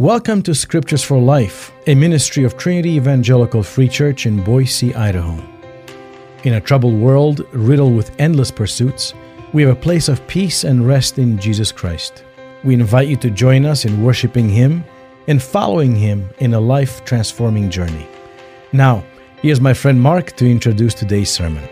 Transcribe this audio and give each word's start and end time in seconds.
Welcome 0.00 0.42
to 0.42 0.54
Scriptures 0.54 1.02
for 1.02 1.18
Life, 1.18 1.72
a 1.88 1.94
ministry 1.96 2.44
of 2.44 2.56
Trinity 2.56 2.90
Evangelical 2.90 3.64
Free 3.64 3.88
Church 3.88 4.26
in 4.26 4.44
Boise, 4.44 4.94
Idaho. 4.94 5.42
In 6.44 6.54
a 6.54 6.60
troubled 6.60 6.94
world 6.94 7.44
riddled 7.52 7.96
with 7.96 8.14
endless 8.20 8.52
pursuits, 8.52 9.12
we 9.52 9.62
have 9.62 9.76
a 9.76 9.80
place 9.80 10.08
of 10.08 10.24
peace 10.28 10.62
and 10.62 10.86
rest 10.86 11.18
in 11.18 11.36
Jesus 11.36 11.72
Christ. 11.72 12.22
We 12.62 12.74
invite 12.74 13.08
you 13.08 13.16
to 13.16 13.28
join 13.28 13.64
us 13.66 13.86
in 13.86 14.04
worshiping 14.04 14.48
Him 14.48 14.84
and 15.26 15.42
following 15.42 15.96
Him 15.96 16.30
in 16.38 16.54
a 16.54 16.60
life 16.60 17.04
transforming 17.04 17.68
journey. 17.68 18.06
Now, 18.72 19.02
here's 19.42 19.60
my 19.60 19.74
friend 19.74 20.00
Mark 20.00 20.36
to 20.36 20.48
introduce 20.48 20.94
today's 20.94 21.32
sermon. 21.32 21.68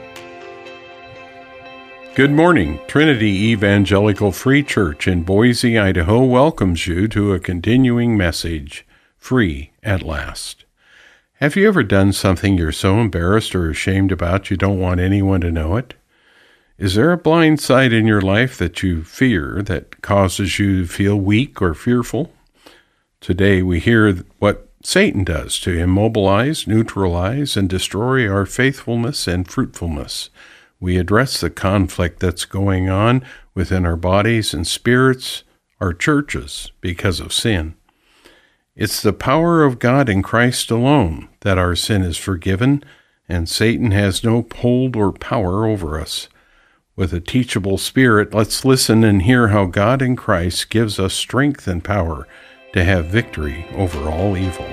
Good 2.17 2.33
morning. 2.33 2.81
Trinity 2.87 3.49
Evangelical 3.49 4.33
Free 4.33 4.63
Church 4.63 5.07
in 5.07 5.23
Boise, 5.23 5.79
Idaho 5.79 6.25
welcomes 6.25 6.87
you 6.87 7.09
to 7.09 7.35
a 7.35 7.39
continuing 7.39 8.17
message, 8.17 8.87
Free 9.19 9.73
at 9.83 10.01
Last. 10.01 10.65
Have 11.41 11.57
you 11.57 11.69
ever 11.69 11.83
done 11.83 12.15
something 12.15 12.57
you're 12.57 12.73
so 12.73 13.01
embarrassed 13.01 13.55
or 13.55 13.69
ashamed 13.69 14.13
about 14.13 14.51
you 14.51 14.57
don't 14.57 14.81
want 14.81 14.99
anyone 14.99 15.43
to 15.43 15.53
know 15.53 15.77
it? 15.77 15.93
Is 16.79 16.95
there 16.95 17.13
a 17.13 17.19
blind 17.19 17.61
side 17.61 17.93
in 17.93 18.07
your 18.07 18.23
life 18.23 18.57
that 18.57 18.83
you 18.83 19.05
fear 19.05 19.61
that 19.67 20.01
causes 20.01 20.59
you 20.59 20.85
to 20.85 20.89
feel 20.89 21.17
weak 21.17 21.61
or 21.61 21.75
fearful? 21.75 22.33
Today 23.21 23.61
we 23.61 23.79
hear 23.79 24.11
what 24.39 24.71
Satan 24.83 25.23
does 25.23 25.61
to 25.61 25.79
immobilize, 25.79 26.67
neutralize, 26.67 27.59
and 27.59 27.69
destroy 27.69 28.27
our 28.27 28.47
faithfulness 28.47 29.27
and 29.27 29.47
fruitfulness. 29.47 30.31
We 30.79 30.99
address 30.99 31.41
the 31.41 31.51
conflict 31.51 32.21
that's 32.21 32.45
going 32.45 32.89
on 32.89 33.25
within 33.55 33.87
our 33.87 33.97
bodies 33.97 34.53
and 34.53 34.67
spirits, 34.67 35.43
our 35.81 35.93
churches, 35.93 36.71
because 36.81 37.21
of 37.21 37.33
sin. 37.33 37.75
It's 38.75 39.01
the 39.01 39.15
power 39.15 39.65
of 39.65 39.79
God 39.79 40.09
in 40.11 40.23
Christ 40.23 40.71
alone 40.71 41.29
that 41.41 41.57
our 41.57 41.75
sin 41.75 42.03
is 42.03 42.19
forgiven, 42.19 42.85
and 43.27 43.49
Satan 43.49 43.91
has 43.93 44.23
no 44.23 44.47
hold 44.57 44.97
or 44.97 45.13
power 45.13 45.67
over 45.67 45.99
us. 45.99 46.29
With 46.95 47.13
a 47.13 47.21
teachable 47.21 47.79
spirit, 47.79 48.35
let's 48.35 48.65
listen 48.65 49.03
and 49.03 49.23
hear 49.23 49.49
how 49.49 49.67
God 49.67 50.03
in 50.03 50.15
Christ 50.15 50.71
gives 50.71 50.99
us 50.99 51.15
strength 51.15 51.67
and 51.67 51.83
power 51.83 52.29
to 52.75 52.85
have 52.85 53.07
victory 53.07 53.67
over 53.75 54.11
all 54.11 54.37
evil. 54.37 54.67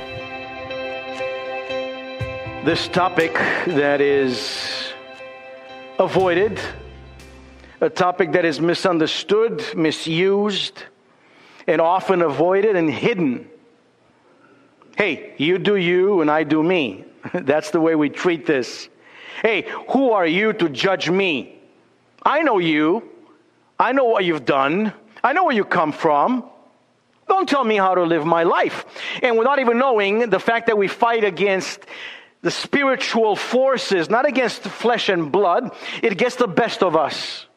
This 2.66 2.88
topic 2.90 3.34
that 3.68 4.00
is 4.00 4.93
avoided, 6.00 6.60
a 7.82 7.90
topic 7.90 8.32
that 8.34 8.46
is 8.46 8.60
misunderstood, 8.60 9.64
misused, 9.76 10.84
and 11.68 11.80
often 11.80 12.22
avoided 12.22 12.76
and 12.76 12.90
hidden. 12.90 13.48
Hey, 14.98 15.34
you 15.38 15.58
do 15.58 15.76
you 15.76 16.22
and 16.22 16.30
I 16.30 16.44
do 16.44 16.64
me. 16.64 17.06
That's 17.34 17.72
the 17.72 17.82
way 17.82 17.96
we 17.96 18.10
treat 18.10 18.46
this. 18.46 18.90
Hey, 19.42 19.68
who 19.90 20.12
are 20.12 20.28
you 20.28 20.54
to 20.54 20.70
judge 20.70 21.10
me? 21.10 21.60
I 22.24 22.42
know 22.42 22.60
you. 22.60 23.10
I 23.80 23.92
know 23.92 24.06
what 24.06 24.24
you've 24.24 24.46
done. 24.46 24.94
I 25.24 25.34
know 25.34 25.46
where 25.46 25.56
you 25.56 25.66
come 25.66 25.92
from. 25.92 26.46
Don't 27.28 27.48
tell 27.48 27.64
me 27.64 27.78
how 27.78 27.96
to 27.96 28.04
live 28.04 28.26
my 28.26 28.44
life. 28.44 28.86
And 29.22 29.38
without 29.38 29.60
even 29.60 29.80
knowing 29.80 30.30
the 30.30 30.40
fact 30.40 30.68
that 30.68 30.78
we 30.78 30.88
fight 30.88 31.24
against 31.24 31.86
the 32.44 32.52
spiritual 32.52 33.36
forces, 33.36 34.10
not 34.10 34.28
against 34.28 34.62
flesh 34.62 35.10
and 35.10 35.32
blood, 35.32 35.74
it 36.04 36.18
gets 36.18 36.36
the 36.36 36.48
best 36.48 36.84
of 36.84 36.96
us. 36.96 37.48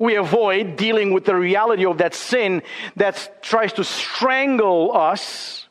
We 0.00 0.16
avoid 0.16 0.76
dealing 0.76 1.12
with 1.12 1.26
the 1.26 1.36
reality 1.36 1.84
of 1.84 1.98
that 1.98 2.14
sin 2.14 2.62
that 2.96 3.42
tries 3.42 3.74
to 3.74 3.84
strangle 3.84 4.96
us. 4.96 5.68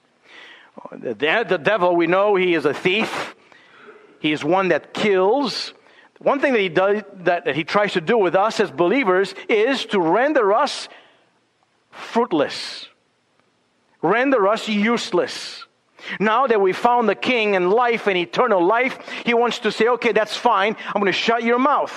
The, 0.92 1.46
the 1.50 1.58
devil, 1.58 1.96
we 1.96 2.08
know 2.08 2.36
he 2.36 2.54
is 2.54 2.66
a 2.66 2.74
thief. 2.74 3.36
He 4.20 4.32
is 4.32 4.44
one 4.44 4.68
that 4.68 4.94
kills. 4.94 5.74
One 6.20 6.40
thing 6.40 6.54
that 6.54 6.62
he 6.62 6.70
does 6.70 7.02
that, 7.24 7.46
that 7.46 7.56
he 7.56 7.64
tries 7.64 7.94
to 7.94 8.02
do 8.02 8.20
with 8.20 8.36
us 8.36 8.60
as 8.60 8.70
believers 8.70 9.34
is 9.50 9.86
to 9.88 10.00
render 10.00 10.54
us 10.54 10.88
fruitless, 11.90 12.88
render 14.04 14.48
us 14.48 14.68
useless. 14.70 15.66
Now 16.20 16.48
that 16.48 16.62
we 16.62 16.74
found 16.74 17.08
the 17.08 17.16
king 17.16 17.56
and 17.56 17.72
life 17.72 18.08
and 18.08 18.18
eternal 18.18 18.64
life, 18.64 18.98
he 19.26 19.34
wants 19.34 19.60
to 19.60 19.72
say, 19.72 19.88
okay, 19.88 20.12
that's 20.12 20.36
fine. 20.36 20.76
I'm 20.88 21.02
going 21.02 21.06
to 21.06 21.12
shut 21.12 21.44
your 21.44 21.60
mouth. 21.60 21.94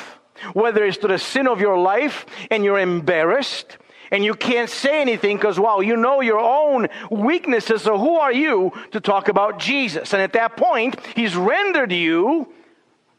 Whether 0.53 0.85
it's 0.85 0.99
to 0.99 1.09
the 1.09 1.19
sin 1.19 1.47
of 1.47 1.61
your 1.61 1.79
life 1.79 2.27
and 2.51 2.65
you're 2.65 2.79
embarrassed 2.79 3.79
and 4.11 4.25
you 4.25 4.35
can't 4.35 4.69
say 4.69 5.01
anything 5.01 5.37
because, 5.37 5.59
wow, 5.59 5.81
you 5.81 5.97
know 5.97 6.21
your 6.21 6.39
own 6.39 6.89
weaknesses. 7.11 7.83
So 7.83 7.99
who 7.99 8.17
are 8.17 8.33
you 8.33 8.73
to 8.93 9.01
talk 9.01 9.29
about 9.29 9.59
Jesus? 9.59 10.13
And 10.13 10.21
at 10.21 10.33
that 10.35 10.57
point, 10.57 10.97
he's 11.17 11.37
rendered 11.37 11.93
you 11.93 12.53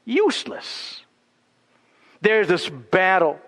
useless. 0.04 1.02
There's 2.22 2.48
this 2.48 2.70
battle. 2.70 3.40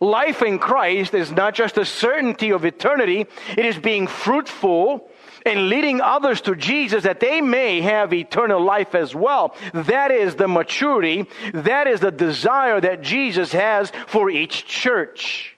Life 0.00 0.42
in 0.42 0.58
Christ 0.58 1.14
is 1.14 1.30
not 1.30 1.54
just 1.54 1.78
a 1.78 1.84
certainty 1.84 2.50
of 2.50 2.64
eternity, 2.64 3.26
it 3.56 3.64
is 3.64 3.78
being 3.78 4.08
fruitful 4.08 5.08
and 5.44 5.68
leading 5.68 6.00
others 6.00 6.40
to 6.42 6.54
Jesus 6.54 7.04
that 7.04 7.20
they 7.20 7.40
may 7.40 7.80
have 7.80 8.12
eternal 8.12 8.62
life 8.62 8.94
as 8.94 9.14
well. 9.14 9.54
That 9.72 10.10
is 10.10 10.36
the 10.36 10.48
maturity, 10.48 11.28
that 11.52 11.86
is 11.86 12.00
the 12.00 12.10
desire 12.10 12.80
that 12.80 13.02
Jesus 13.02 13.52
has 13.52 13.92
for 14.06 14.30
each 14.30 14.66
church. 14.66 15.56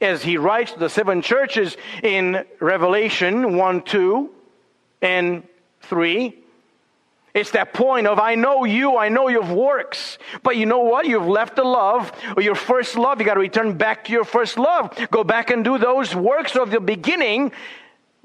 As 0.00 0.22
he 0.22 0.36
writes 0.36 0.72
to 0.72 0.78
the 0.78 0.88
seven 0.88 1.22
churches 1.22 1.76
in 2.02 2.44
Revelation 2.60 3.56
1, 3.56 3.82
2, 3.82 4.30
and 5.02 5.42
3, 5.82 6.34
it's 7.34 7.50
that 7.52 7.72
point 7.72 8.06
of, 8.06 8.18
I 8.18 8.34
know 8.34 8.64
you, 8.64 8.96
I 8.96 9.10
know 9.10 9.28
your 9.28 9.44
works, 9.44 10.18
but 10.42 10.56
you 10.56 10.66
know 10.66 10.80
what? 10.80 11.06
You've 11.06 11.26
left 11.26 11.56
the 11.56 11.64
love, 11.64 12.10
or 12.36 12.42
your 12.42 12.54
first 12.54 12.96
love. 12.96 13.20
You 13.20 13.26
got 13.26 13.34
to 13.34 13.40
return 13.40 13.76
back 13.76 14.04
to 14.04 14.12
your 14.12 14.24
first 14.24 14.58
love. 14.58 14.96
Go 15.10 15.24
back 15.24 15.50
and 15.50 15.64
do 15.64 15.78
those 15.78 16.14
works 16.14 16.56
of 16.56 16.70
the 16.70 16.80
beginning 16.80 17.52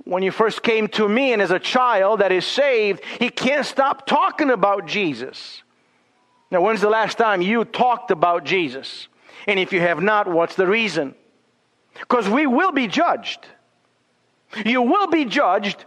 when 0.06 0.24
you 0.24 0.32
first 0.32 0.64
came 0.64 0.88
to 0.90 1.08
me 1.08 1.34
and 1.34 1.42
as 1.42 1.52
a 1.52 1.60
child 1.60 2.20
that 2.20 2.32
is 2.32 2.46
saved, 2.46 3.04
he 3.20 3.30
can't 3.30 3.66
stop 3.66 4.06
talking 4.06 4.50
about 4.50 4.86
Jesus. 4.86 5.64
Now, 6.52 6.62
when's 6.62 6.82
the 6.82 6.90
last 6.90 7.18
time 7.18 7.42
you 7.42 7.66
talked 7.66 8.12
about 8.12 8.44
Jesus? 8.44 9.08
And 9.48 9.60
if 9.60 9.74
you 9.74 9.80
have 9.80 10.02
not, 10.02 10.28
what's 10.28 10.56
the 10.56 10.68
reason? 10.68 11.16
Because 12.00 12.28
we 12.28 12.48
will 12.48 12.72
be 12.72 12.88
judged. 12.88 13.46
You 14.66 14.82
will 14.82 15.08
be 15.08 15.26
judged 15.26 15.86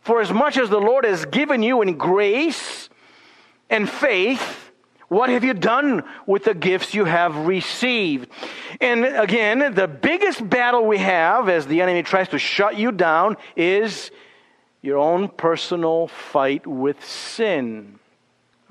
for 0.00 0.20
as 0.20 0.32
much 0.32 0.56
as 0.56 0.70
the 0.70 0.80
Lord 0.80 1.04
has 1.04 1.24
given 1.26 1.62
you 1.62 1.82
in 1.82 1.96
grace 1.96 2.88
and 3.68 3.88
faith 3.88 4.69
what 5.10 5.28
have 5.28 5.42
you 5.42 5.54
done 5.54 6.04
with 6.24 6.44
the 6.44 6.54
gifts 6.54 6.94
you 6.94 7.04
have 7.04 7.34
received? 7.34 8.30
And 8.80 9.04
again, 9.04 9.74
the 9.74 9.88
biggest 9.88 10.48
battle 10.48 10.86
we 10.86 10.98
have 10.98 11.48
as 11.48 11.66
the 11.66 11.80
enemy 11.80 12.04
tries 12.04 12.28
to 12.28 12.38
shut 12.38 12.78
you 12.78 12.92
down 12.92 13.36
is 13.56 14.12
your 14.82 14.98
own 14.98 15.26
personal 15.26 16.06
fight 16.06 16.64
with 16.64 17.04
sin. 17.04 17.98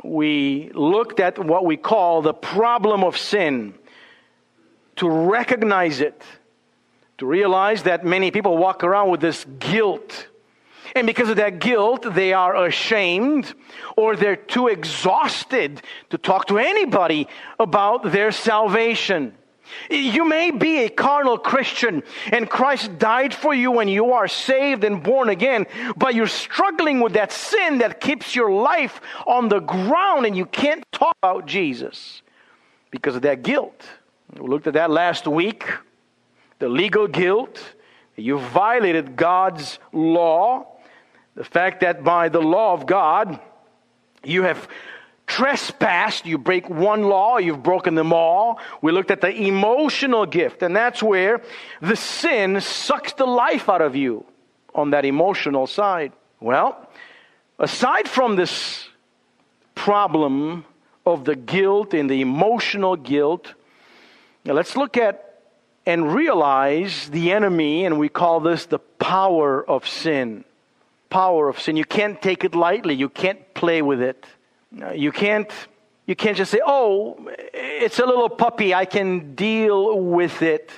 We 0.02 0.72
looked 0.74 1.20
at 1.20 1.38
what 1.38 1.66
we 1.66 1.76
call 1.76 2.22
the 2.22 2.34
problem 2.34 3.04
of 3.04 3.18
sin. 3.18 3.74
To 4.96 5.10
recognize 5.10 6.00
it, 6.00 6.24
to 7.18 7.26
realize 7.26 7.84
that 7.84 8.06
many 8.06 8.32
people 8.32 8.56
walk 8.58 8.86
around 8.86 9.10
with 9.10 9.20
this 9.20 9.46
guilt 9.60 10.29
and 10.96 11.06
because 11.08 11.30
of 11.30 11.38
that 11.38 11.60
guilt, 11.60 12.06
they 12.14 12.34
are 12.34 12.66
ashamed 12.66 13.54
or 13.96 14.16
they're 14.16 14.36
too 14.36 14.68
exhausted 14.68 15.82
to 16.10 16.18
talk 16.18 16.48
to 16.48 16.58
anybody 16.58 17.28
about 17.60 18.12
their 18.12 18.32
salvation. 18.32 19.34
You 19.90 20.26
may 20.26 20.52
be 20.52 20.80
a 20.80 20.90
carnal 20.90 21.38
Christian 21.38 22.04
and 22.32 22.50
Christ 22.50 22.98
died 22.98 23.34
for 23.34 23.54
you 23.54 23.72
when 23.72 23.88
you 23.88 24.14
are 24.14 24.28
saved 24.28 24.84
and 24.84 25.04
born 25.04 25.30
again, 25.30 25.68
but 25.96 26.16
you're 26.16 26.28
struggling 26.28 27.00
with 27.00 27.14
that 27.14 27.32
sin 27.32 27.80
that 27.80 28.02
keeps 28.02 28.36
your 28.36 28.52
life 28.52 29.00
on 29.28 29.50
the 29.50 29.60
ground 29.60 30.26
and 30.26 30.36
you 30.36 30.46
can't 30.46 30.84
talk 30.92 31.16
about 31.22 31.46
Jesus 31.46 32.22
because 32.92 33.16
of 33.16 33.22
that 33.24 33.44
guilt. 33.44 33.86
We 34.38 34.48
looked 34.48 34.68
at 34.68 34.74
that 34.74 34.92
last 34.92 35.28
week. 35.28 35.66
The 36.60 36.70
legal 36.70 37.08
guilt. 37.08 37.60
You 38.16 38.40
violated 38.40 39.16
God's 39.16 39.80
law. 39.94 40.68
The 41.40 41.46
fact 41.46 41.80
that 41.80 42.04
by 42.04 42.28
the 42.28 42.42
law 42.42 42.74
of 42.74 42.86
God, 42.86 43.40
you 44.26 44.44
have 44.44 44.68
trespassed, 45.26 46.26
you 46.26 46.38
break 46.38 46.70
one 46.70 47.04
law, 47.04 47.38
you've 47.38 47.64
broken 47.64 47.96
them 47.96 48.12
all. 48.12 48.60
We 48.82 48.92
looked 48.92 49.10
at 49.10 49.22
the 49.22 49.32
emotional 49.32 50.26
gift, 50.26 50.64
and 50.64 50.76
that's 50.76 51.02
where 51.02 51.42
the 51.80 51.96
sin 51.96 52.60
sucks 52.60 53.14
the 53.14 53.26
life 53.26 53.70
out 53.70 53.82
of 53.82 53.96
you 53.96 54.26
on 54.76 54.90
that 54.90 55.06
emotional 55.06 55.66
side. 55.66 56.12
Well, 56.42 56.90
aside 57.58 58.10
from 58.10 58.36
this 58.36 58.90
problem 59.76 60.66
of 61.06 61.24
the 61.24 61.38
guilt 61.38 61.94
and 61.94 62.10
the 62.10 62.20
emotional 62.20 62.98
guilt, 62.98 63.54
let's 64.44 64.76
look 64.76 64.98
at 64.98 65.42
and 65.86 66.14
realize 66.14 67.10
the 67.12 67.32
enemy, 67.32 67.86
and 67.86 67.98
we 67.98 68.10
call 68.10 68.42
this 68.42 68.66
the 68.66 68.80
power 68.80 69.64
of 69.66 69.88
sin. 69.88 70.44
Power 71.10 71.50
of 71.50 71.60
sin. 71.60 71.76
You 71.76 71.86
can't 71.86 72.22
take 72.22 72.44
it 72.44 72.56
lightly. 72.56 72.94
You 72.94 73.10
can't 73.10 73.54
play 73.54 73.82
with 73.82 74.02
it. 74.02 74.26
You 74.94 75.12
can't, 75.12 75.52
you 76.06 76.16
can't 76.16 76.38
just 76.38 76.52
say, 76.52 76.62
oh, 76.66 77.18
it's 77.54 78.00
a 78.00 78.06
little 78.06 78.30
puppy. 78.30 78.74
I 78.74 78.86
can 78.86 79.36
deal 79.36 80.00
with 80.00 80.42
it. 80.42 80.72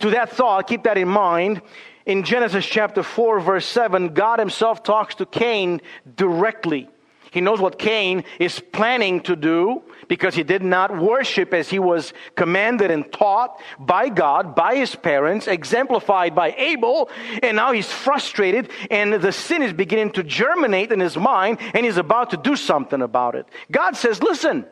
To 0.00 0.10
that 0.10 0.30
thought, 0.30 0.66
keep 0.66 0.84
that 0.84 0.98
in 0.98 1.08
mind. 1.08 1.62
In 2.04 2.24
Genesis 2.24 2.66
chapter 2.66 3.02
4, 3.02 3.40
verse 3.40 3.66
7, 3.66 4.12
God 4.12 4.38
Himself 4.38 4.82
talks 4.82 5.14
to 5.16 5.26
Cain 5.26 5.80
directly. 6.16 6.88
He 7.32 7.40
knows 7.40 7.60
what 7.60 7.78
Cain 7.78 8.24
is 8.38 8.60
planning 8.60 9.22
to 9.22 9.34
do 9.34 9.82
because 10.06 10.34
he 10.34 10.42
did 10.42 10.62
not 10.62 10.94
worship 10.94 11.54
as 11.54 11.70
he 11.70 11.78
was 11.78 12.12
commanded 12.36 12.90
and 12.90 13.10
taught 13.10 13.58
by 13.78 14.10
God, 14.10 14.54
by 14.54 14.76
his 14.76 14.94
parents, 14.94 15.46
exemplified 15.46 16.34
by 16.34 16.52
Abel. 16.52 17.08
And 17.42 17.56
now 17.56 17.72
he's 17.72 17.90
frustrated 17.90 18.70
and 18.90 19.14
the 19.14 19.32
sin 19.32 19.62
is 19.62 19.72
beginning 19.72 20.12
to 20.12 20.22
germinate 20.22 20.92
in 20.92 21.00
his 21.00 21.16
mind 21.16 21.56
and 21.72 21.86
he's 21.86 21.96
about 21.96 22.30
to 22.30 22.36
do 22.36 22.54
something 22.54 23.00
about 23.00 23.34
it. 23.34 23.46
God 23.70 23.96
says, 23.96 24.22
listen, 24.22 24.66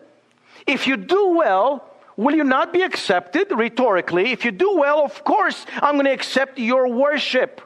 if 0.67 0.87
you 0.87 0.99
do 0.99 1.29
well, 1.29 1.91
will 2.19 2.37
you 2.37 2.45
not 2.45 2.75
be 2.75 2.83
accepted 2.83 3.53
rhetorically? 3.53 4.33
If 4.33 4.45
you 4.45 4.51
do 4.51 4.77
well, 4.77 5.03
of 5.03 5.25
course, 5.25 5.65
I'm 5.77 5.95
going 5.95 6.05
to 6.05 6.13
accept 6.13 6.59
your 6.59 6.89
worship. 6.89 7.63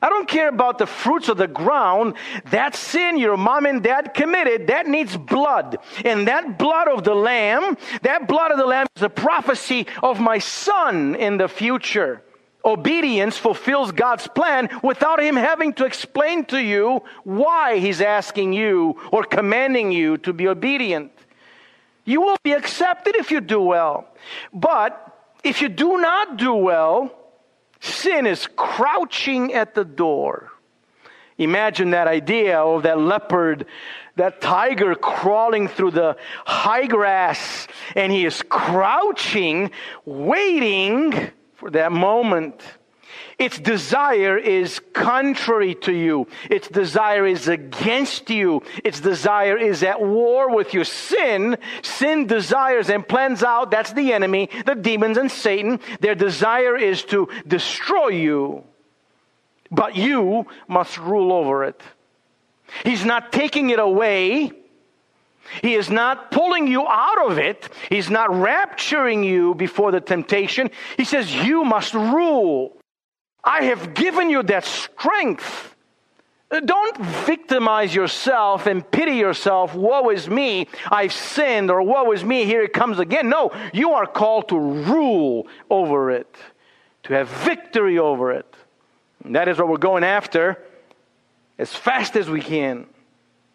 I 0.00 0.08
don't 0.08 0.28
care 0.28 0.48
about 0.48 0.78
the 0.78 0.86
fruits 0.86 1.28
of 1.28 1.36
the 1.36 1.48
ground. 1.48 2.14
That 2.50 2.74
sin 2.74 3.18
your 3.18 3.36
mom 3.36 3.66
and 3.66 3.82
dad 3.82 4.14
committed, 4.14 4.68
that 4.68 4.86
needs 4.86 5.16
blood. 5.16 5.78
And 6.04 6.28
that 6.28 6.58
blood 6.58 6.88
of 6.88 7.04
the 7.04 7.14
lamb, 7.14 7.76
that 8.02 8.28
blood 8.28 8.52
of 8.52 8.58
the 8.58 8.66
lamb 8.66 8.86
is 8.96 9.02
a 9.02 9.08
prophecy 9.08 9.86
of 10.02 10.20
my 10.20 10.38
son 10.38 11.14
in 11.16 11.36
the 11.36 11.48
future. 11.48 12.22
Obedience 12.64 13.38
fulfills 13.38 13.92
God's 13.92 14.26
plan 14.28 14.68
without 14.82 15.20
Him 15.20 15.36
having 15.36 15.72
to 15.74 15.84
explain 15.84 16.44
to 16.46 16.62
you 16.62 17.02
why 17.24 17.78
He's 17.78 18.00
asking 18.00 18.52
you 18.52 19.00
or 19.10 19.24
commanding 19.24 19.90
you 19.90 20.18
to 20.18 20.32
be 20.32 20.48
obedient. 20.48 21.12
You 22.04 22.20
will 22.20 22.36
be 22.42 22.52
accepted 22.52 23.16
if 23.16 23.30
you 23.30 23.40
do 23.40 23.60
well. 23.60 24.06
But 24.52 25.04
if 25.44 25.62
you 25.62 25.68
do 25.68 25.98
not 25.98 26.36
do 26.36 26.54
well, 26.54 27.12
Sin 27.80 28.26
is 28.26 28.48
crouching 28.56 29.54
at 29.54 29.74
the 29.74 29.84
door. 29.84 30.50
Imagine 31.38 31.90
that 31.90 32.08
idea 32.08 32.58
of 32.58 32.82
that 32.82 32.98
leopard, 32.98 33.66
that 34.16 34.40
tiger 34.40 34.96
crawling 34.96 35.68
through 35.68 35.92
the 35.92 36.16
high 36.44 36.86
grass, 36.86 37.68
and 37.94 38.10
he 38.10 38.26
is 38.26 38.42
crouching, 38.48 39.70
waiting 40.04 41.30
for 41.54 41.70
that 41.70 41.92
moment. 41.92 42.60
Its 43.38 43.58
desire 43.58 44.36
is 44.36 44.80
contrary 44.92 45.74
to 45.76 45.92
you. 45.92 46.26
Its 46.50 46.68
desire 46.68 47.26
is 47.26 47.46
against 47.46 48.30
you. 48.30 48.62
Its 48.84 49.00
desire 49.00 49.56
is 49.56 49.82
at 49.82 50.00
war 50.00 50.54
with 50.54 50.74
you. 50.74 50.84
Sin, 50.84 51.56
sin 51.82 52.26
desires 52.26 52.90
and 52.90 53.06
plans 53.06 53.42
out. 53.42 53.70
That's 53.70 53.92
the 53.92 54.12
enemy, 54.12 54.50
the 54.66 54.74
demons 54.74 55.18
and 55.18 55.30
Satan. 55.30 55.80
Their 56.00 56.14
desire 56.14 56.76
is 56.76 57.04
to 57.04 57.28
destroy 57.46 58.08
you. 58.08 58.64
But 59.70 59.96
you 59.96 60.46
must 60.66 60.98
rule 60.98 61.32
over 61.32 61.64
it. 61.64 61.80
He's 62.84 63.04
not 63.04 63.32
taking 63.32 63.70
it 63.70 63.78
away. 63.78 64.52
He 65.62 65.74
is 65.74 65.90
not 65.90 66.30
pulling 66.30 66.66
you 66.66 66.86
out 66.86 67.30
of 67.30 67.38
it. 67.38 67.68
He's 67.88 68.10
not 68.10 68.30
rapturing 68.30 69.24
you 69.24 69.54
before 69.54 69.92
the 69.92 70.00
temptation. 70.00 70.70
He 70.96 71.04
says, 71.04 71.34
You 71.34 71.64
must 71.64 71.94
rule. 71.94 72.77
I 73.42 73.64
have 73.64 73.94
given 73.94 74.30
you 74.30 74.42
that 74.44 74.64
strength. 74.64 75.74
Don't 76.50 76.96
victimize 76.98 77.94
yourself 77.94 78.66
and 78.66 78.88
pity 78.90 79.16
yourself. 79.16 79.74
Woe 79.74 80.08
is 80.10 80.28
me, 80.28 80.66
I've 80.90 81.12
sinned, 81.12 81.70
or 81.70 81.82
woe 81.82 82.10
is 82.12 82.24
me, 82.24 82.46
here 82.46 82.62
it 82.62 82.72
comes 82.72 82.98
again. 82.98 83.28
No, 83.28 83.52
you 83.72 83.92
are 83.92 84.06
called 84.06 84.48
to 84.48 84.58
rule 84.58 85.46
over 85.68 86.10
it, 86.10 86.34
to 87.04 87.12
have 87.12 87.28
victory 87.28 87.98
over 87.98 88.32
it. 88.32 88.54
And 89.24 89.34
that 89.34 89.48
is 89.48 89.58
what 89.58 89.68
we're 89.68 89.76
going 89.76 90.04
after 90.04 90.58
as 91.58 91.74
fast 91.74 92.16
as 92.16 92.30
we 92.30 92.40
can. 92.40 92.86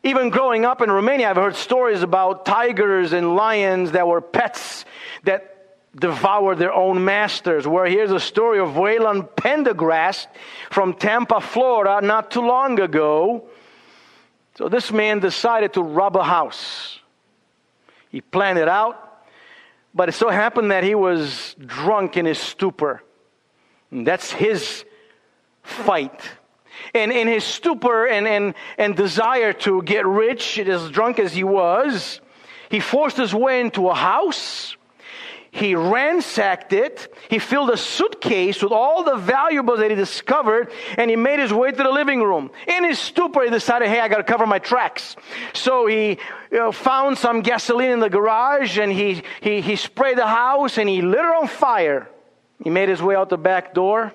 Even 0.03 0.29
growing 0.29 0.65
up 0.65 0.81
in 0.81 0.91
Romania, 0.91 1.29
I've 1.29 1.37
heard 1.37 1.55
stories 1.55 2.03
about 2.03 2.45
tigers 2.45 3.13
and 3.13 3.35
lions 3.35 3.93
that 3.93 4.07
were 4.07 4.21
pets 4.21 4.83
that 5.23 5.52
devour 5.95 6.55
their 6.55 6.73
own 6.73 7.03
masters. 7.05 7.67
Where 7.67 7.85
here's 7.85 8.11
a 8.11 8.19
story 8.19 8.59
of 8.59 8.77
Wayland 8.77 9.23
Pendergrast 9.35 10.27
from 10.69 10.93
Tampa, 10.93 11.41
Florida, 11.41 12.05
not 12.05 12.31
too 12.31 12.41
long 12.41 12.79
ago. 12.79 13.47
So 14.55 14.69
this 14.69 14.91
man 14.91 15.19
decided 15.19 15.73
to 15.73 15.81
rob 15.81 16.15
a 16.15 16.23
house. 16.23 16.99
He 18.09 18.21
planned 18.21 18.59
it 18.59 18.67
out, 18.67 19.25
but 19.93 20.09
it 20.09 20.13
so 20.13 20.29
happened 20.29 20.71
that 20.71 20.83
he 20.83 20.93
was 20.93 21.55
drunk 21.59 22.17
in 22.17 22.25
his 22.25 22.37
stupor. 22.37 23.03
And 23.91 24.05
that's 24.05 24.31
his 24.31 24.85
fight. 25.63 26.21
And 26.93 27.11
in 27.11 27.27
his 27.27 27.43
stupor 27.43 28.05
and, 28.05 28.27
and, 28.27 28.53
and 28.77 28.95
desire 28.95 29.53
to 29.53 29.81
get 29.83 30.05
rich, 30.05 30.59
as 30.59 30.89
drunk 30.91 31.19
as 31.19 31.33
he 31.33 31.43
was, 31.43 32.21
he 32.69 32.79
forced 32.79 33.17
his 33.17 33.33
way 33.33 33.61
into 33.61 33.89
a 33.89 33.95
house 33.95 34.75
he 35.53 35.75
ransacked 35.75 36.73
it. 36.73 37.13
He 37.29 37.37
filled 37.37 37.69
a 37.69 37.77
suitcase 37.77 38.63
with 38.63 38.71
all 38.71 39.03
the 39.03 39.17
valuables 39.17 39.77
that 39.77 39.91
he 39.91 39.95
discovered, 39.95 40.71
and 40.97 41.11
he 41.11 41.15
made 41.15 41.37
his 41.37 41.53
way 41.53 41.69
to 41.69 41.77
the 41.77 41.91
living 41.91 42.23
room. 42.23 42.49
In 42.67 42.83
his 42.83 42.97
stupor, 42.97 43.43
he 43.43 43.51
decided, 43.51 43.87
hey, 43.87 43.99
I 43.99 44.07
got 44.07 44.17
to 44.17 44.23
cover 44.23 44.47
my 44.47 44.57
tracks. 44.57 45.15
So 45.53 45.85
he 45.85 46.17
you 46.51 46.57
know, 46.57 46.71
found 46.71 47.19
some 47.19 47.41
gasoline 47.41 47.91
in 47.91 47.99
the 47.99 48.09
garage, 48.09 48.79
and 48.79 48.91
he, 48.91 49.21
he, 49.41 49.61
he 49.61 49.75
sprayed 49.75 50.17
the 50.17 50.25
house, 50.25 50.79
and 50.79 50.89
he 50.89 51.03
lit 51.03 51.19
it 51.19 51.25
on 51.25 51.47
fire. 51.47 52.09
He 52.63 52.71
made 52.71 52.89
his 52.89 53.03
way 53.03 53.15
out 53.15 53.29
the 53.29 53.37
back 53.37 53.75
door 53.75 54.11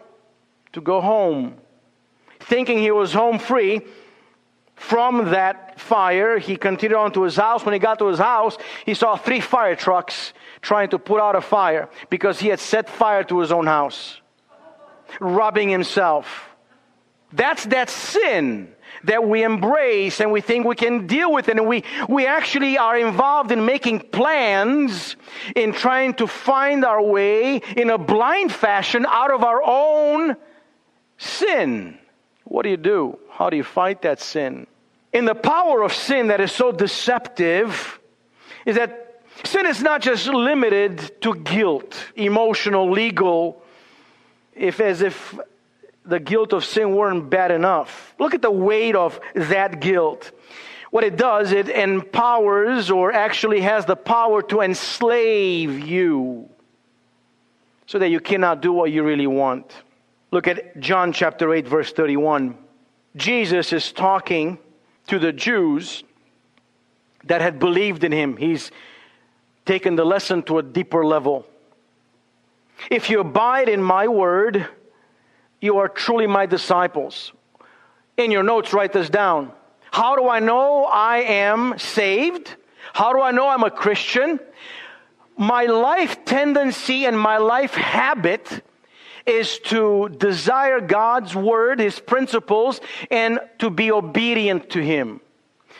to 0.72 0.80
go 0.80 1.00
home. 1.00 1.54
Thinking 2.40 2.78
he 2.78 2.90
was 2.90 3.12
home 3.12 3.38
free, 3.38 3.82
from 4.74 5.30
that 5.30 5.80
fire, 5.80 6.38
he 6.38 6.56
continued 6.56 6.96
on 6.96 7.12
to 7.12 7.22
his 7.22 7.36
house. 7.36 7.64
When 7.64 7.74
he 7.74 7.78
got 7.78 8.00
to 8.00 8.06
his 8.06 8.18
house, 8.18 8.56
he 8.86 8.94
saw 8.94 9.16
three 9.16 9.40
fire 9.40 9.76
trucks 9.76 10.32
trying 10.60 10.90
to 10.90 10.98
put 10.98 11.20
out 11.20 11.36
a 11.36 11.40
fire 11.40 11.88
because 12.10 12.38
he 12.38 12.48
had 12.48 12.60
set 12.60 12.88
fire 12.88 13.24
to 13.24 13.40
his 13.40 13.52
own 13.52 13.66
house, 13.66 14.20
robbing 15.20 15.68
himself. 15.68 16.48
That's 17.32 17.64
that 17.66 17.90
sin 17.90 18.74
that 19.04 19.26
we 19.26 19.42
embrace 19.44 20.20
and 20.20 20.32
we 20.32 20.40
think 20.40 20.66
we 20.66 20.74
can 20.74 21.06
deal 21.06 21.32
with 21.32 21.48
it. 21.48 21.56
And 21.58 21.66
we, 21.66 21.84
we 22.08 22.26
actually 22.26 22.78
are 22.78 22.98
involved 22.98 23.52
in 23.52 23.64
making 23.64 24.00
plans, 24.00 25.16
in 25.54 25.72
trying 25.72 26.14
to 26.14 26.26
find 26.26 26.84
our 26.84 27.02
way 27.02 27.56
in 27.76 27.90
a 27.90 27.98
blind 27.98 28.52
fashion 28.52 29.06
out 29.08 29.32
of 29.32 29.44
our 29.44 29.62
own 29.64 30.36
sin. 31.18 31.98
What 32.44 32.62
do 32.62 32.70
you 32.70 32.76
do? 32.76 33.18
How 33.30 33.50
do 33.50 33.56
you 33.56 33.64
fight 33.64 34.02
that 34.02 34.20
sin? 34.20 34.66
In 35.12 35.24
the 35.24 35.34
power 35.34 35.82
of 35.82 35.92
sin 35.92 36.28
that 36.28 36.40
is 36.40 36.52
so 36.52 36.72
deceptive, 36.72 37.98
is 38.66 38.76
that 38.76 39.07
Sin 39.44 39.66
is 39.66 39.80
not 39.82 40.02
just 40.02 40.26
limited 40.26 41.20
to 41.22 41.34
guilt, 41.34 41.96
emotional, 42.16 42.90
legal, 42.90 43.62
if 44.54 44.80
as 44.80 45.02
if 45.02 45.38
the 46.04 46.18
guilt 46.18 46.52
of 46.52 46.64
sin 46.64 46.96
weren't 46.96 47.30
bad 47.30 47.50
enough. 47.50 48.14
Look 48.18 48.34
at 48.34 48.42
the 48.42 48.50
weight 48.50 48.96
of 48.96 49.20
that 49.34 49.80
guilt. 49.80 50.32
What 50.90 51.04
it 51.04 51.16
does, 51.16 51.52
it 51.52 51.68
empowers 51.68 52.90
or 52.90 53.12
actually 53.12 53.60
has 53.60 53.84
the 53.84 53.96
power 53.96 54.42
to 54.42 54.62
enslave 54.62 55.86
you 55.86 56.48
so 57.86 57.98
that 57.98 58.08
you 58.08 58.20
cannot 58.20 58.62
do 58.62 58.72
what 58.72 58.90
you 58.90 59.02
really 59.02 59.26
want. 59.26 59.70
Look 60.30 60.48
at 60.48 60.80
John 60.80 61.12
chapter 61.12 61.52
8, 61.52 61.68
verse 61.68 61.92
31. 61.92 62.56
Jesus 63.16 63.72
is 63.72 63.92
talking 63.92 64.58
to 65.08 65.18
the 65.18 65.32
Jews 65.32 66.04
that 67.24 67.40
had 67.40 67.58
believed 67.58 68.04
in 68.04 68.12
him. 68.12 68.36
He's 68.36 68.70
taken 69.68 69.96
the 69.96 70.04
lesson 70.04 70.42
to 70.42 70.56
a 70.56 70.62
deeper 70.62 71.04
level. 71.04 71.44
If 72.90 73.10
you 73.10 73.20
abide 73.20 73.68
in 73.68 73.82
my 73.82 74.08
word, 74.08 74.66
you 75.60 75.76
are 75.76 75.90
truly 75.90 76.26
my 76.26 76.46
disciples. 76.46 77.32
In 78.16 78.30
your 78.30 78.42
notes, 78.42 78.72
write 78.72 78.94
this 78.94 79.10
down. 79.10 79.52
How 79.90 80.16
do 80.16 80.26
I 80.26 80.40
know 80.40 80.86
I 80.86 81.18
am 81.18 81.78
saved? 81.78 82.56
How 82.94 83.12
do 83.12 83.20
I 83.20 83.30
know 83.30 83.46
I'm 83.46 83.62
a 83.62 83.70
Christian? 83.70 84.40
My 85.36 85.64
life 85.66 86.24
tendency 86.24 87.04
and 87.04 87.20
my 87.20 87.36
life 87.36 87.74
habit 87.74 88.64
is 89.26 89.58
to 89.64 90.08
desire 90.08 90.80
God's 90.80 91.34
word, 91.36 91.78
His 91.78 92.00
principles, 92.00 92.80
and 93.10 93.38
to 93.58 93.68
be 93.68 93.92
obedient 93.92 94.70
to 94.70 94.80
Him. 94.80 95.20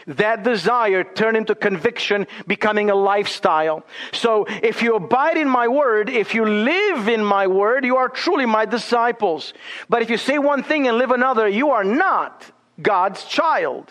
That 0.08 0.42
desire 0.42 1.04
turn 1.04 1.36
into 1.36 1.54
conviction, 1.54 2.26
becoming 2.46 2.90
a 2.90 2.94
lifestyle. 2.94 3.84
So 4.12 4.46
if 4.62 4.82
you 4.82 4.96
abide 4.96 5.36
in 5.36 5.48
my 5.48 5.68
word, 5.68 6.08
if 6.08 6.34
you 6.34 6.44
live 6.44 7.08
in 7.08 7.24
my 7.24 7.46
word, 7.46 7.84
you 7.84 7.96
are 7.96 8.08
truly 8.08 8.46
my 8.46 8.64
disciples. 8.64 9.52
But 9.88 10.02
if 10.02 10.10
you 10.10 10.16
say 10.16 10.38
one 10.38 10.62
thing 10.62 10.88
and 10.88 10.98
live 10.98 11.10
another, 11.10 11.46
you 11.46 11.70
are 11.70 11.84
not 11.84 12.50
God's 12.80 13.24
child. 13.24 13.90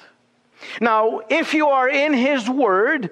Now, 0.82 1.22
if 1.30 1.54
you 1.54 1.68
are 1.68 1.88
in 1.88 2.14
his 2.14 2.50
word, 2.50 3.12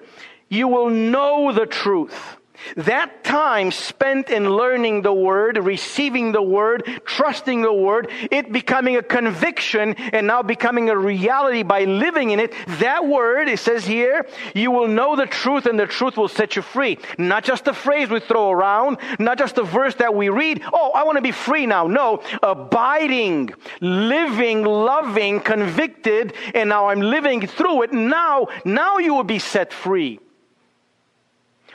you 0.49 0.67
will 0.67 0.89
know 0.89 1.51
the 1.51 1.65
truth 1.65 2.34
that 2.77 3.23
time 3.23 3.71
spent 3.71 4.29
in 4.29 4.49
learning 4.49 5.01
the 5.01 5.13
word, 5.13 5.57
receiving 5.57 6.31
the 6.31 6.41
word, 6.41 7.01
trusting 7.05 7.61
the 7.61 7.73
word, 7.73 8.09
it 8.31 8.51
becoming 8.51 8.97
a 8.97 9.03
conviction 9.03 9.93
and 9.93 10.27
now 10.27 10.41
becoming 10.41 10.89
a 10.89 10.97
reality 10.97 11.63
by 11.63 11.83
living 11.85 12.31
in 12.31 12.39
it, 12.39 12.53
that 12.79 13.05
word, 13.05 13.47
it 13.47 13.59
says 13.59 13.85
here, 13.85 14.27
you 14.53 14.71
will 14.71 14.87
know 14.87 15.15
the 15.15 15.25
truth 15.25 15.65
and 15.65 15.79
the 15.79 15.87
truth 15.87 16.17
will 16.17 16.27
set 16.27 16.55
you 16.55 16.61
free. 16.61 16.97
Not 17.17 17.43
just 17.43 17.67
a 17.67 17.73
phrase 17.73 18.09
we 18.09 18.19
throw 18.19 18.51
around, 18.51 18.97
not 19.19 19.37
just 19.37 19.57
a 19.57 19.63
verse 19.63 19.95
that 19.95 20.13
we 20.13 20.29
read, 20.29 20.61
oh, 20.73 20.91
I 20.91 21.03
want 21.03 21.17
to 21.17 21.21
be 21.21 21.31
free 21.31 21.65
now. 21.65 21.87
No, 21.87 22.21
abiding, 22.41 23.53
living, 23.81 24.63
loving, 24.63 25.39
convicted, 25.39 26.33
and 26.53 26.69
now 26.69 26.87
I'm 26.87 27.01
living 27.01 27.45
through 27.47 27.83
it. 27.83 27.93
Now, 27.93 28.47
now 28.63 28.97
you 28.97 29.13
will 29.13 29.23
be 29.23 29.39
set 29.39 29.73
free. 29.73 30.19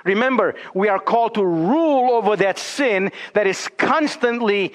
Remember, 0.04 0.54
we 0.74 0.88
are 0.88 0.98
called 0.98 1.34
to 1.34 1.44
rule 1.44 2.12
over 2.12 2.36
that 2.36 2.58
sin 2.58 3.12
that 3.34 3.46
is 3.46 3.68
constantly 3.76 4.72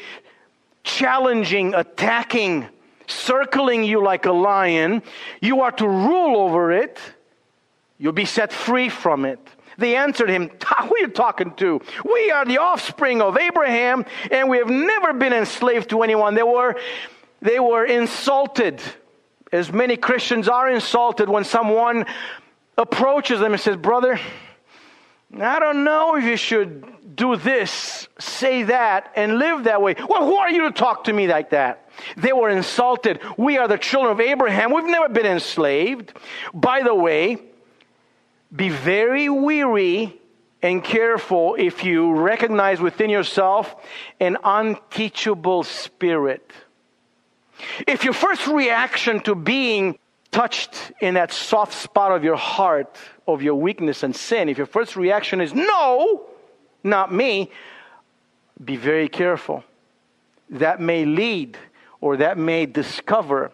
challenging, 0.84 1.74
attacking, 1.74 2.68
circling 3.08 3.84
you 3.84 4.02
like 4.04 4.26
a 4.26 4.32
lion. 4.32 5.02
You 5.42 5.62
are 5.62 5.72
to 5.74 5.88
rule 5.88 6.38
over 6.38 6.72
it. 6.72 7.00
You'll 7.98 8.14
be 8.14 8.26
set 8.26 8.54
free 8.54 8.90
from 8.90 9.26
it. 9.26 9.40
They 9.78 9.96
answered 9.96 10.30
him, 10.30 10.50
Who 10.82 10.96
are 10.96 11.00
you 11.00 11.08
talking 11.08 11.54
to? 11.56 11.82
We 12.10 12.32
are 12.32 12.46
the 12.46 12.60
offspring 12.60 13.22
of 13.22 13.38
Abraham, 13.38 14.06
and 14.32 14.50
we 14.50 14.58
have 14.58 14.70
never 14.70 15.14
been 15.14 15.34
enslaved 15.34 15.90
to 15.90 16.02
anyone. 16.04 16.36
They 16.36 16.44
were, 16.44 16.76
they 17.42 17.60
were 17.60 17.86
insulted, 17.86 18.82
as 19.52 19.72
many 19.72 19.98
Christians 19.98 20.48
are 20.48 20.70
insulted 20.70 21.30
when 21.30 21.44
someone 21.44 22.06
approaches 22.78 23.40
them 23.40 23.54
and 23.54 23.62
says, 23.62 23.78
Brother, 23.78 24.20
I 25.34 25.60
don't 25.60 25.84
know 25.84 26.16
if 26.16 26.24
you 26.24 26.38
should 26.38 27.16
do 27.16 27.36
this, 27.36 28.08
say 28.20 28.64
that, 28.64 29.12
and 29.16 29.38
live 29.38 29.66
that 29.66 29.82
way. 29.82 29.96
Well, 30.08 30.26
who 30.26 30.36
are 30.36 30.50
you 30.50 30.64
to 30.64 30.72
talk 30.72 31.06
to 31.06 31.14
me 31.14 31.28
like 31.28 31.50
that? 31.52 31.90
They 32.18 32.34
were 32.34 32.50
insulted. 32.50 33.20
We 33.38 33.58
are 33.58 33.68
the 33.68 33.78
children 33.78 34.12
of 34.12 34.20
Abraham. 34.20 34.74
We've 34.74 34.86
never 34.86 35.10
been 35.10 35.26
enslaved. 35.26 36.14
By 36.54 36.84
the 36.84 36.94
way, 36.94 37.38
be 38.56 38.70
very 38.70 39.30
weary 39.30 40.20
and 40.62 40.84
careful 40.84 41.56
if 41.58 41.84
you 41.84 42.14
recognize 42.14 42.80
within 42.80 43.10
yourself 43.10 43.76
an 44.20 44.38
unteachable 44.44 45.64
spirit. 45.64 46.52
If 47.88 48.04
your 48.04 48.14
first 48.14 48.48
reaction 48.48 49.22
to 49.22 49.36
being 49.36 49.98
touched 50.32 50.92
in 51.00 51.14
that 51.14 51.32
soft 51.32 51.74
spot 51.74 52.12
of 52.12 52.24
your 52.24 52.36
heart 52.36 52.98
of 53.28 53.42
your 53.42 53.56
weakness 53.56 54.04
and 54.04 54.16
sin, 54.16 54.50
if 54.50 54.58
your 54.58 54.68
first 54.68 54.96
reaction 54.96 55.42
is 55.42 55.54
no, 55.54 56.26
not 56.84 57.14
me, 57.14 57.52
be 58.64 58.76
very 58.76 59.10
careful. 59.10 59.64
That 60.50 60.80
may 60.80 61.06
lead 61.06 61.58
or 62.02 62.18
that 62.18 62.38
may 62.38 62.66
discover 62.66 63.52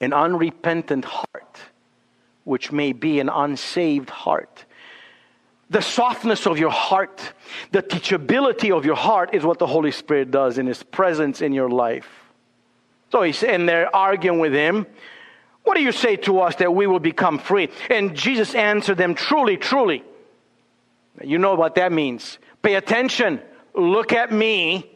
an 0.00 0.12
unrepentant 0.12 1.04
heart, 1.04 1.58
which 2.44 2.72
may 2.72 2.92
be 2.92 3.20
an 3.20 3.28
unsaved 3.28 4.10
heart. 4.10 4.64
The 5.68 5.82
softness 5.82 6.46
of 6.46 6.58
your 6.58 6.70
heart, 6.70 7.32
the 7.70 7.82
teachability 7.82 8.76
of 8.76 8.84
your 8.84 8.96
heart 8.96 9.34
is 9.34 9.44
what 9.44 9.58
the 9.58 9.68
Holy 9.68 9.92
Spirit 9.92 10.32
does 10.32 10.58
in 10.58 10.66
His 10.66 10.82
presence 10.82 11.42
in 11.42 11.52
your 11.52 11.70
life. 11.70 12.08
So 13.10 13.22
he's 13.22 13.42
in 13.42 13.66
there 13.66 13.94
arguing 13.94 14.38
with 14.38 14.52
him. 14.52 14.86
What 15.64 15.76
do 15.76 15.82
you 15.82 15.92
say 15.92 16.16
to 16.16 16.40
us 16.40 16.56
that 16.56 16.74
we 16.74 16.86
will 16.86 17.00
become 17.00 17.38
free? 17.38 17.68
And 17.90 18.16
Jesus 18.16 18.54
answered 18.54 18.98
them, 18.98 19.14
Truly, 19.14 19.56
truly. 19.56 20.02
You 21.22 21.38
know 21.38 21.54
what 21.54 21.74
that 21.74 21.92
means. 21.92 22.38
Pay 22.62 22.74
attention. 22.74 23.40
Look 23.74 24.12
at 24.12 24.32
me. 24.32 24.90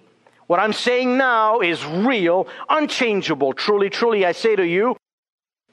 What 0.47 0.61
I'm 0.61 0.73
saying 0.73 1.17
now 1.17 1.61
is 1.61 1.85
real, 1.85 2.49
unchangeable. 2.69 3.53
Truly, 3.55 3.89
truly, 3.89 4.27
I 4.27 4.33
say 4.33 4.57
to 4.57 4.67
you, 4.67 4.97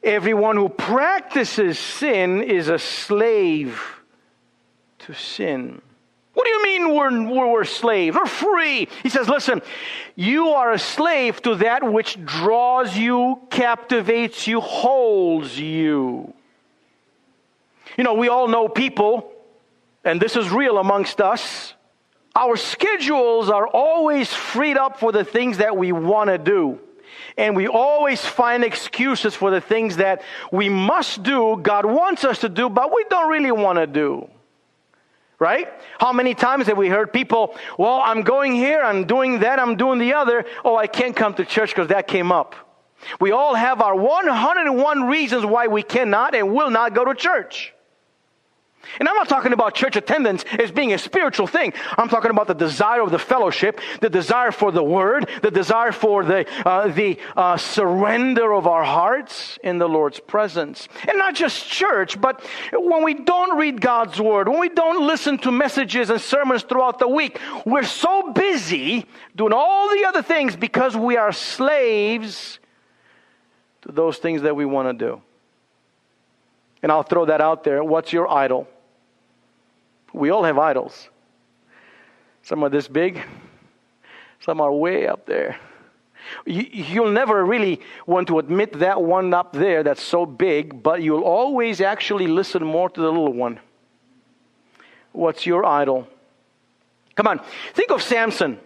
everyone 0.02 0.56
who 0.56 0.70
practices 0.70 1.78
sin 1.78 2.42
is 2.42 2.70
a 2.70 2.80
slave 2.80 3.82
to 5.00 5.14
sin. 5.14 5.82
What 6.34 6.46
do 6.46 6.50
you 6.50 6.64
mean 6.64 6.96
we're, 6.96 7.50
we're, 7.52 7.66
slaves? 7.66 8.16
We're 8.16 8.26
free. 8.26 8.88
He 9.04 9.10
says, 9.10 9.28
listen, 9.28 9.62
you 10.16 10.50
are 10.50 10.72
a 10.72 10.80
slave 10.80 11.42
to 11.42 11.56
that 11.56 11.84
which 11.84 12.24
draws 12.24 12.96
you, 12.96 13.42
captivates 13.50 14.48
you, 14.48 14.62
holds 14.62 15.60
you. 15.60 16.34
You 17.98 18.04
know, 18.06 18.14
we 18.14 18.30
all 18.30 18.48
know 18.48 18.70
people, 18.70 19.30
and 20.06 20.22
this 20.22 20.38
is 20.38 20.50
real 20.50 20.78
amongst 20.78 21.20
us. 21.20 21.74
Our 22.34 22.56
schedules 22.56 23.50
are 23.50 23.68
always 23.68 24.34
freed 24.34 24.78
up 24.78 25.02
for 25.02 25.12
the 25.12 25.26
things 25.26 25.58
that 25.58 25.76
we 25.76 25.92
want 25.92 26.30
to 26.30 26.38
do. 26.38 26.80
And 27.38 27.58
we 27.58 27.68
always 27.68 28.24
find 28.24 28.64
excuses 28.64 29.36
for 29.36 29.52
the 29.52 29.60
things 29.60 29.98
that 29.98 30.22
we 30.50 30.70
must 30.70 31.24
do, 31.24 31.60
God 31.62 31.86
wants 31.86 32.24
us 32.24 32.40
to 32.40 32.50
do, 32.50 32.70
but 32.70 32.94
we 32.94 33.04
don't 33.10 33.30
really 33.30 33.52
want 33.52 33.80
to 33.80 33.88
do 33.88 34.30
right? 35.42 35.68
How 36.00 36.14
many 36.14 36.36
times 36.36 36.68
have 36.68 36.78
we 36.78 36.88
heard 36.88 37.12
people, 37.12 37.56
well, 37.80 38.00
I'm 38.06 38.22
going 38.22 38.54
here, 38.54 38.80
I'm 38.80 39.06
doing 39.06 39.40
that, 39.40 39.60
I'm 39.60 39.76
doing 39.76 39.98
the 39.98 40.14
other. 40.14 40.46
Oh, 40.64 40.78
I 40.78 40.86
can't 40.86 41.16
come 41.16 41.34
to 41.34 41.44
church 41.44 41.72
because 41.72 41.88
that 41.88 42.08
came 42.08 42.32
up. 42.32 42.56
We 43.20 43.32
all 43.32 43.56
have 43.56 43.82
our 43.82 43.96
101 43.96 45.04
reasons 45.08 45.44
why 45.44 45.66
we 45.66 45.82
cannot 45.82 46.36
and 46.36 46.54
will 46.54 46.70
not 46.70 46.94
go 46.94 47.04
to 47.04 47.16
church. 47.16 47.74
And 49.00 49.08
I'm 49.08 49.16
not 49.16 49.30
talking 49.30 49.54
about 49.54 49.76
church 49.76 49.96
attendance 49.96 50.44
as 50.60 50.72
being 50.72 50.94
a 50.94 50.98
spiritual 50.98 51.48
thing. 51.48 51.74
I'm 51.98 52.10
talking 52.10 52.32
about 52.32 52.48
the 52.48 52.54
desire 52.54 53.02
of 53.02 53.12
the 53.12 53.20
fellowship, 53.20 53.80
the 54.00 54.10
desire 54.10 54.52
for 54.52 54.72
the 54.72 54.84
word, 54.84 55.30
the 55.42 55.52
desire 55.52 55.92
for 55.92 56.24
the, 56.24 56.46
uh, 56.66 56.88
the 56.90 57.18
uh, 57.36 57.58
surrender 57.58 58.54
of 58.54 58.68
our 58.68 58.84
hearts 58.84 59.60
in 59.64 59.78
the 59.78 59.88
Lord's 59.88 60.20
presence. 60.20 60.88
And 61.08 61.18
not 61.18 61.36
just 61.36 61.68
church, 61.68 62.20
but 62.20 62.44
when 62.74 63.04
we 63.04 63.14
don't 63.14 63.58
read 63.58 63.82
God's 63.82 64.20
word, 64.20 64.50
when 64.50 64.60
we 64.60 64.70
don't 64.70 65.06
listen 65.06 65.38
to 65.40 65.52
messages 65.52 66.10
and 66.10 66.20
sermons 66.20 66.64
throughout 66.64 67.00
the 67.00 67.08
week, 67.08 67.40
we're 67.66 67.84
so 67.84 68.34
busy 68.34 69.06
doing 69.36 69.54
all 69.54 69.90
the 69.90 70.06
other 70.06 70.22
things 70.22 70.56
because 70.56 70.96
we 70.96 71.18
are 71.18 71.32
slaves 71.32 72.60
to 73.84 73.92
those 73.92 74.18
things 74.18 74.44
that 74.44 74.56
we 74.56 74.66
want 74.66 74.88
to 74.88 75.06
do. 75.06 75.22
And 76.84 76.92
I'll 76.92 77.04
throw 77.04 77.26
that 77.26 77.42
out 77.42 77.64
there. 77.64 77.84
What's 77.84 78.12
your 78.12 78.28
idol? 78.28 78.68
We 80.14 80.30
all 80.30 80.44
have 80.44 80.58
idols. 80.58 81.10
Some 82.44 82.64
are 82.64 82.70
this 82.70 82.88
big, 82.88 83.22
some 84.40 84.60
are 84.62 84.72
way 84.72 85.08
up 85.08 85.26
there. 85.26 85.58
You, 86.46 87.02
will 87.02 87.12
never 87.12 87.44
really 87.44 87.82
want 88.06 88.28
to 88.28 88.40
admit 88.40 88.80
that 88.80 89.02
one 89.02 89.34
up 89.34 89.54
there 89.54 89.84
that's 89.84 90.04
so 90.04 90.26
big, 90.26 90.84
but 90.84 91.02
you'll 91.02 91.24
always 91.24 91.82
actually 91.82 92.28
listen 92.28 92.64
more 92.64 92.90
to 92.90 93.02
the 93.02 93.08
little 93.08 93.34
one. 93.34 93.60
What's 95.14 95.46
your 95.46 95.66
idol? 95.66 96.08
Come 97.16 97.28
on, 97.28 97.42
think 97.74 97.92
of 97.92 98.02
Samson. 98.02 98.60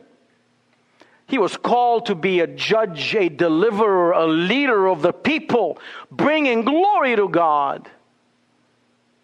He 1.27 1.39
was 1.39 1.57
called 1.57 2.05
to 2.05 2.15
be 2.15 2.41
a 2.41 2.47
judge, 2.47 3.15
a 3.15 3.29
deliverer, 3.29 4.11
a 4.11 4.27
leader 4.27 4.87
of 4.87 5.01
the 5.01 5.11
people, 5.11 5.79
bringing 6.11 6.61
glory 6.63 7.15
to 7.15 7.27
God. 7.27 7.89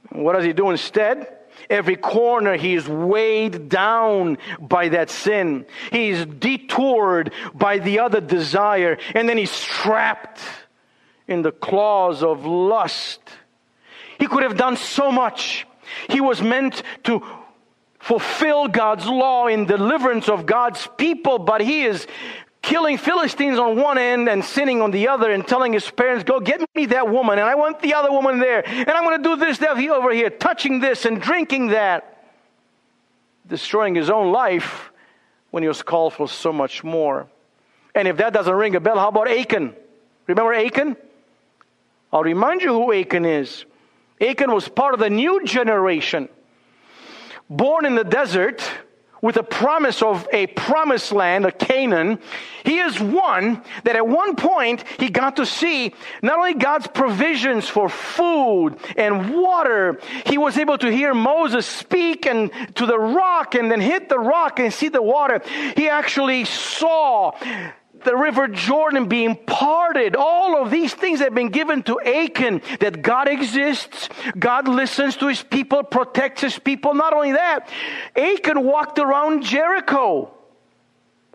What 0.10 0.34
does 0.34 0.44
he 0.44 0.54
do 0.54 0.72
instead? 0.72 1.38
Every 1.70 1.96
corner 1.96 2.58
he 2.58 2.76
is 2.76 2.88
weighed 2.88 3.70
down 3.70 4.38
by 4.60 4.90
that 4.90 5.10
sin. 5.10 5.66
He 5.92 6.10
is 6.10 6.26
detoured 6.26 7.34
by 7.54 7.80
the 7.80 8.00
other 8.00 8.22
desire, 8.22 8.98
and 9.16 9.28
then 9.28 9.38
he's 9.38 9.62
trapped 9.62 10.40
in 11.28 11.42
the 11.42 11.52
claws 11.52 12.24
of 12.24 12.46
lust. 12.46 13.22
He 14.20 14.28
could 14.28 14.44
have 14.44 14.58
done 14.58 14.78
so 14.78 15.12
much. 15.12 15.66
He 16.10 16.22
was 16.22 16.42
meant 16.42 16.84
to 17.04 17.24
fulfill 18.00 18.68
God's 18.68 19.06
law 19.06 19.48
in 19.48 19.66
deliverance 19.66 20.28
of 20.28 20.46
God's 20.46 20.88
people, 20.98 21.40
but 21.40 21.62
he 21.62 21.84
is 21.84 22.08
killing 22.62 22.98
Philistines 22.98 23.58
on 23.58 23.76
one 23.76 23.98
end 23.98 24.30
and 24.30 24.44
sinning 24.44 24.82
on 24.82 24.92
the 24.92 25.08
other 25.08 25.32
and 25.32 25.48
telling 25.48 25.74
his 25.74 25.90
parents, 25.90 26.24
go 26.24 26.40
get 26.40 26.62
me 26.76 26.86
that 26.88 27.10
woman 27.10 27.40
and 27.40 27.48
I 27.48 27.56
want 27.56 27.82
the 27.82 27.96
other 27.96 28.12
woman 28.12 28.40
there 28.40 28.66
and 28.68 28.90
I'm 28.90 29.04
going 29.04 29.22
to 29.22 29.30
do 29.30 29.36
this, 29.36 29.58
that, 29.60 29.78
he 29.78 29.90
over 29.90 30.12
here, 30.12 30.30
touching 30.30 30.80
this 30.80 31.06
and 31.06 31.22
drinking 31.22 31.68
that. 31.68 32.08
Destroying 33.48 33.96
his 33.96 34.10
own 34.10 34.32
life 34.32 34.92
when 35.50 35.64
he 35.64 35.68
was 35.68 35.82
called 35.82 36.14
for 36.14 36.28
so 36.28 36.54
much 36.54 36.84
more. 36.84 37.28
And 37.94 38.08
if 38.08 38.18
that 38.18 38.34
doesn't 38.34 38.54
ring 38.54 38.76
a 38.76 38.80
bell, 38.80 38.98
how 38.98 39.10
about 39.10 39.30
Achan? 39.30 39.76
Remember 40.28 40.54
Achan? 40.54 40.96
I'll 42.14 42.24
remind 42.24 42.62
you 42.62 42.70
who 42.70 42.94
Achan 42.94 43.26
is. 43.26 43.66
Achan 44.22 44.52
was 44.52 44.70
part 44.70 44.94
of 44.94 45.00
the 45.00 45.10
new 45.10 45.44
generation, 45.44 46.30
born 47.50 47.86
in 47.86 47.96
the 47.96 48.04
desert 48.04 48.62
with 49.22 49.38
a 49.38 49.44
promise 49.44 50.02
of 50.02 50.28
a 50.34 50.48
promised 50.48 51.12
land, 51.12 51.46
a 51.46 51.52
Canaan. 51.52 52.20
He 52.64 52.80
is 52.80 53.00
one 53.00 53.62
that 53.84 53.96
at 53.96 54.08
one 54.08 54.36
point 54.36 54.84
he 55.00 55.10
got 55.10 55.36
to 55.38 55.46
see 55.46 55.94
not 56.22 56.38
only 56.38 56.56
God's 56.56 56.88
provisions 56.88 57.68
for 57.68 57.90
food 57.90 58.78
and 58.98 59.34
water, 59.42 60.00
he 60.26 60.38
was 60.38 60.58
able 60.58 60.78
to 60.80 60.92
hear 60.92 61.14
Moses 61.14 61.66
speak 61.66 62.26
and 62.26 62.52
to 62.76 62.86
the 62.86 63.00
rock 63.00 63.56
and 63.56 63.72
then 63.72 63.82
hit 63.82 64.10
the 64.10 64.20
rock 64.20 64.60
and 64.60 64.74
see 64.74 64.90
the 64.90 65.02
water. 65.02 65.42
He 65.76 65.88
actually 65.90 66.46
saw 66.46 67.32
the 68.04 68.16
river 68.16 68.48
Jordan 68.48 69.08
being 69.08 69.36
parted. 69.36 70.16
All 70.16 70.62
of 70.62 70.72
these 70.72 70.94
things 70.94 71.20
have 71.20 71.34
been 71.34 71.50
given 71.50 71.84
to 71.84 72.00
Achan 72.02 72.62
that 72.80 73.02
God 73.02 73.28
exists, 73.28 74.10
God 74.38 74.68
listens 74.68 75.18
to 75.18 75.28
his 75.28 75.44
people, 75.44 75.84
protects 75.84 76.42
his 76.42 76.58
people. 76.58 76.94
Not 76.94 77.14
only 77.14 77.34
that, 77.34 77.70
Achan 78.16 78.64
walked 78.64 79.00
around 79.00 79.44
Jericho 79.44 80.32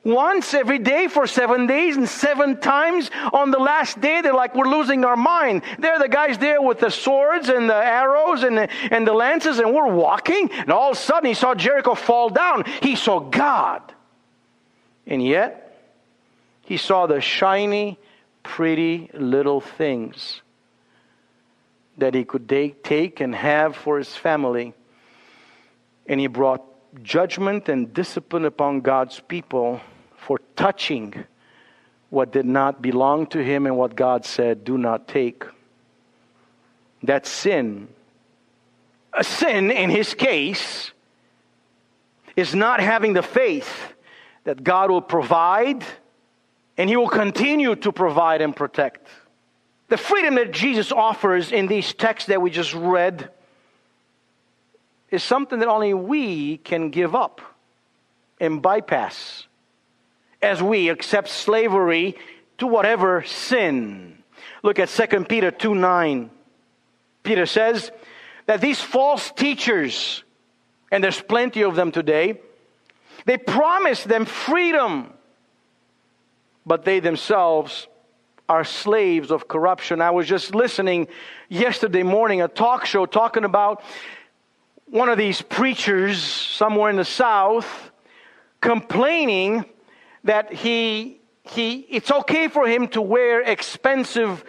once 0.06 0.54
every 0.54 0.78
day 0.78 1.08
for 1.08 1.26
seven 1.26 1.66
days 1.66 1.96
and 1.96 2.08
seven 2.08 2.60
times 2.60 3.10
on 3.32 3.50
the 3.50 3.58
last 3.58 4.00
day 4.00 4.20
they're 4.20 4.32
like 4.32 4.54
we're 4.54 4.68
losing 4.68 5.04
our 5.04 5.16
mind 5.16 5.62
they're 5.80 5.98
the 5.98 6.08
guys 6.08 6.38
there 6.38 6.62
with 6.62 6.78
the 6.78 6.90
swords 6.90 7.48
and 7.48 7.68
the 7.68 7.74
arrows 7.74 8.44
and 8.44 8.56
the, 8.56 8.68
and 8.92 9.04
the 9.04 9.12
lances 9.12 9.58
and 9.58 9.74
we're 9.74 9.92
walking 9.92 10.48
and 10.52 10.70
all 10.70 10.92
of 10.92 10.96
a 10.96 11.00
sudden 11.00 11.26
he 11.26 11.34
saw 11.34 11.56
jericho 11.56 11.96
fall 11.96 12.30
down 12.30 12.64
he 12.80 12.94
saw 12.94 13.18
god 13.18 13.92
and 15.08 15.24
yet 15.24 15.65
he 16.66 16.76
saw 16.76 17.06
the 17.06 17.20
shiny, 17.20 17.96
pretty 18.42 19.08
little 19.14 19.60
things 19.60 20.42
that 21.96 22.12
he 22.12 22.24
could 22.24 22.48
take 22.48 23.20
and 23.20 23.34
have 23.34 23.76
for 23.76 23.98
his 23.98 24.14
family. 24.16 24.74
And 26.06 26.18
he 26.18 26.26
brought 26.26 26.64
judgment 27.04 27.68
and 27.68 27.94
discipline 27.94 28.44
upon 28.44 28.80
God's 28.80 29.20
people 29.20 29.80
for 30.16 30.40
touching 30.56 31.24
what 32.10 32.32
did 32.32 32.46
not 32.46 32.82
belong 32.82 33.28
to 33.28 33.42
him 33.42 33.66
and 33.66 33.76
what 33.76 33.94
God 33.94 34.24
said, 34.24 34.64
do 34.64 34.76
not 34.76 35.06
take. 35.06 35.44
That's 37.00 37.30
sin. 37.30 37.86
A 39.12 39.22
sin, 39.22 39.70
in 39.70 39.88
his 39.88 40.14
case, 40.14 40.90
is 42.34 42.56
not 42.56 42.80
having 42.80 43.12
the 43.12 43.22
faith 43.22 43.94
that 44.42 44.64
God 44.64 44.90
will 44.90 45.00
provide 45.00 45.84
and 46.76 46.88
He 46.90 46.96
will 46.96 47.08
continue 47.08 47.74
to 47.76 47.92
provide 47.92 48.40
and 48.40 48.54
protect. 48.54 49.06
The 49.88 49.96
freedom 49.96 50.34
that 50.34 50.52
Jesus 50.52 50.90
offers 50.90 51.52
in 51.52 51.66
these 51.66 51.94
texts 51.94 52.28
that 52.28 52.42
we 52.42 52.50
just 52.50 52.74
read 52.74 53.30
is 55.10 55.22
something 55.22 55.60
that 55.60 55.68
only 55.68 55.94
we 55.94 56.58
can 56.58 56.90
give 56.90 57.14
up 57.14 57.40
and 58.40 58.60
bypass 58.60 59.46
as 60.42 60.62
we 60.62 60.88
accept 60.88 61.28
slavery 61.28 62.16
to 62.58 62.66
whatever 62.66 63.22
sin. 63.22 64.22
Look 64.62 64.78
at 64.78 64.88
2 64.88 65.24
Peter 65.24 65.50
2 65.50 65.74
9. 65.74 66.30
Peter 67.22 67.46
says 67.46 67.90
that 68.46 68.60
these 68.60 68.80
false 68.80 69.30
teachers, 69.30 70.22
and 70.90 71.02
there's 71.02 71.20
plenty 71.20 71.62
of 71.62 71.74
them 71.76 71.92
today, 71.92 72.40
they 73.24 73.36
promise 73.36 74.04
them 74.04 74.24
freedom 74.24 75.12
but 76.66 76.84
they 76.84 77.00
themselves 77.00 77.86
are 78.48 78.64
slaves 78.64 79.30
of 79.30 79.48
corruption. 79.48 80.00
I 80.00 80.10
was 80.10 80.26
just 80.26 80.54
listening 80.54 81.08
yesterday 81.48 82.02
morning, 82.02 82.42
a 82.42 82.48
talk 82.48 82.84
show 82.84 83.06
talking 83.06 83.44
about 83.44 83.82
one 84.86 85.08
of 85.08 85.18
these 85.18 85.42
preachers 85.42 86.22
somewhere 86.22 86.90
in 86.90 86.96
the 86.96 87.04
South 87.04 87.90
complaining 88.60 89.64
that 90.24 90.52
he, 90.52 91.20
he, 91.42 91.80
it's 91.90 92.10
okay 92.10 92.48
for 92.48 92.66
him 92.66 92.88
to 92.88 93.00
wear 93.00 93.42
expensive 93.42 94.44